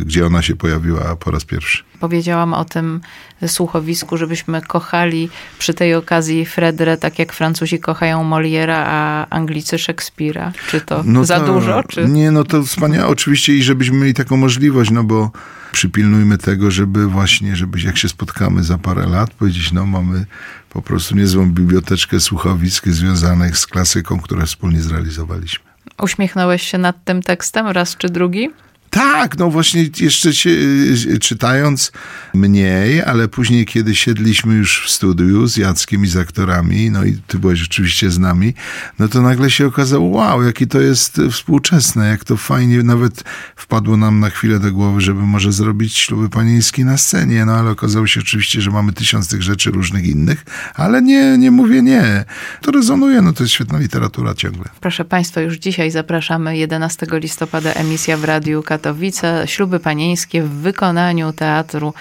gdzie 0.05 0.25
ona 0.25 0.41
się 0.41 0.55
pojawiła 0.55 1.15
po 1.15 1.31
raz 1.31 1.45
pierwszy. 1.45 1.83
Powiedziałam 1.99 2.53
o 2.53 2.65
tym 2.65 3.01
słuchowisku, 3.47 4.17
żebyśmy 4.17 4.61
kochali 4.61 5.29
przy 5.59 5.73
tej 5.73 5.95
okazji 5.95 6.45
Fredrę, 6.45 6.97
tak 6.97 7.19
jak 7.19 7.33
Francuzi 7.33 7.79
kochają 7.79 8.23
Moliera, 8.23 8.85
a 8.87 9.29
Anglicy 9.29 9.79
Szekspira. 9.79 10.51
Czy 10.69 10.81
to 10.81 11.01
no 11.05 11.25
za 11.25 11.39
to, 11.39 11.45
dużo? 11.45 11.83
Czy... 11.83 12.05
Nie, 12.05 12.31
no 12.31 12.43
to 12.43 12.63
wspaniałe 12.63 13.07
oczywiście 13.07 13.53
i 13.53 13.63
żebyśmy 13.63 13.97
mieli 13.97 14.13
taką 14.13 14.37
możliwość, 14.37 14.91
no 14.91 15.03
bo 15.03 15.31
przypilnujmy 15.71 16.37
tego, 16.37 16.71
żeby 16.71 17.07
właśnie, 17.07 17.55
żeby 17.55 17.79
jak 17.81 17.97
się 17.97 18.09
spotkamy 18.09 18.63
za 18.63 18.77
parę 18.77 19.05
lat, 19.05 19.33
powiedzieć, 19.33 19.71
no 19.71 19.85
mamy 19.85 20.25
po 20.69 20.81
prostu 20.81 21.15
niezłą 21.15 21.51
biblioteczkę 21.51 22.19
słuchowisk 22.19 22.87
związanych 22.87 23.57
z 23.57 23.67
klasyką, 23.67 24.19
które 24.19 24.45
wspólnie 24.45 24.81
zrealizowaliśmy. 24.81 25.65
Uśmiechnąłeś 26.01 26.63
się 26.63 26.77
nad 26.77 27.03
tym 27.03 27.21
tekstem 27.21 27.67
raz 27.67 27.97
czy 27.97 28.09
drugi? 28.09 28.49
Tak, 28.89 29.37
no 29.37 29.49
właśnie 29.49 29.85
jeszcze 29.99 30.33
się, 30.33 30.49
y, 30.49 31.19
czytając 31.19 31.91
mniej, 32.33 33.03
ale 33.03 33.27
później, 33.27 33.65
kiedy 33.65 33.95
siedliśmy 33.95 34.55
już 34.55 34.85
w 34.85 34.91
studiu 34.91 35.47
z 35.47 35.57
Jackiem 35.57 36.03
i 36.03 36.07
z 36.07 36.17
aktorami, 36.17 36.91
no 36.91 37.05
i 37.05 37.17
ty 37.27 37.39
byłeś 37.39 37.63
oczywiście 37.63 38.11
z 38.11 38.19
nami, 38.19 38.53
no 38.99 39.07
to 39.07 39.21
nagle 39.21 39.49
się 39.51 39.67
okazało, 39.67 40.07
wow, 40.07 40.43
jakie 40.43 40.67
to 40.67 40.79
jest 40.79 41.21
współczesne, 41.31 42.07
jak 42.07 42.23
to 42.23 42.37
fajnie, 42.37 42.83
nawet 42.83 43.23
wpadło 43.55 43.97
nam 43.97 44.19
na 44.19 44.29
chwilę 44.29 44.59
do 44.59 44.71
głowy, 44.71 45.01
żeby 45.01 45.21
może 45.21 45.51
zrobić 45.51 45.97
śluby 45.97 46.29
panieńskie 46.29 46.85
na 46.85 46.97
scenie, 46.97 47.45
no 47.45 47.53
ale 47.53 47.71
okazało 47.71 48.07
się 48.07 48.19
oczywiście, 48.19 48.61
że 48.61 48.71
mamy 48.71 48.93
tysiąc 48.93 49.29
tych 49.29 49.43
rzeczy 49.43 49.71
różnych 49.71 50.05
innych, 50.05 50.45
ale 50.75 51.01
nie, 51.01 51.37
nie 51.37 51.51
mówię 51.51 51.81
nie. 51.81 52.25
To 52.61 52.71
rezonuje, 52.71 53.21
no 53.21 53.33
to 53.33 53.43
jest 53.43 53.53
świetna 53.53 53.79
literatura 53.79 54.33
ciągle. 54.33 54.65
Proszę 54.79 55.05
Państwa, 55.05 55.41
już 55.41 55.57
dzisiaj 55.57 55.91
zapraszamy 55.91 56.57
11 56.57 57.07
listopada 57.11 57.73
emisja 57.73 58.17
w 58.17 58.23
Radiu 58.23 58.63
Katowice, 58.77 59.43
śluby 59.45 59.79
panieńskie 59.79 60.43
w 60.43 60.49
wykonaniu 60.49 61.33
Teatru 61.33 61.93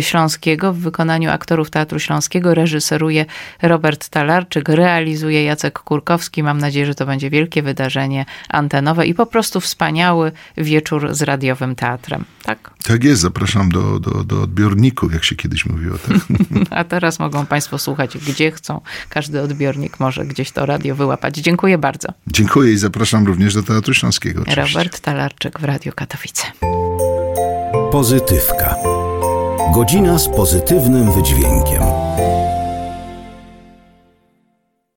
Śląskiego, 0.00 0.72
w 0.72 0.78
wykonaniu 0.78 1.30
aktorów 1.30 1.70
Teatru 1.70 1.98
Śląskiego. 1.98 2.54
Reżyseruje 2.54 3.26
Robert 3.62 4.08
Talarczyk, 4.08 4.68
realizuje 4.68 5.44
Jacek 5.44 5.78
Kurkowski. 5.78 6.42
Mam 6.42 6.58
nadzieję, 6.58 6.86
że 6.86 6.94
to 6.94 7.06
będzie 7.06 7.30
wielkie 7.30 7.62
wydarzenie 7.62 8.26
antenowe 8.48 9.06
i 9.06 9.14
po 9.14 9.26
prostu 9.26 9.60
wspaniały 9.60 10.32
wieczór 10.56 11.14
z 11.14 11.22
radiowym 11.22 11.74
teatrem. 11.74 12.24
Tak? 12.42 12.70
Tak 12.82 13.04
jest, 13.04 13.22
zapraszam 13.22 13.68
do, 13.68 14.00
do, 14.00 14.24
do 14.24 14.42
odbiorników, 14.42 15.12
jak 15.12 15.24
się 15.24 15.36
kiedyś 15.36 15.66
mówiło. 15.66 15.98
Tak? 15.98 16.16
A 16.78 16.84
teraz 16.84 17.18
mogą 17.18 17.46
Państwo 17.46 17.78
słuchać 17.78 18.18
gdzie 18.18 18.50
chcą. 18.50 18.80
Każdy 19.08 19.40
odbiornik 19.40 20.00
może 20.00 20.26
gdzieś 20.26 20.50
to 20.50 20.66
radio 20.66 20.94
wyłapać. 20.94 21.36
Dziękuję 21.36 21.78
bardzo. 21.78 22.08
Dziękuję 22.26 22.72
i 22.72 22.76
zapraszam 22.76 23.26
również 23.26 23.54
do 23.54 23.62
Teatru 23.62 23.94
Śląskiego. 23.94 24.42
Oczywiście. 24.42 24.62
Robert 24.62 25.00
Talarczyk 25.00 25.60
w 25.60 25.64
Radio 25.64 25.92
Katowice. 26.22 26.42
Pozytywka. 27.90 28.76
Godzina 29.74 30.18
z 30.18 30.28
pozytywnym 30.28 31.12
wydźwiękiem. 31.12 31.82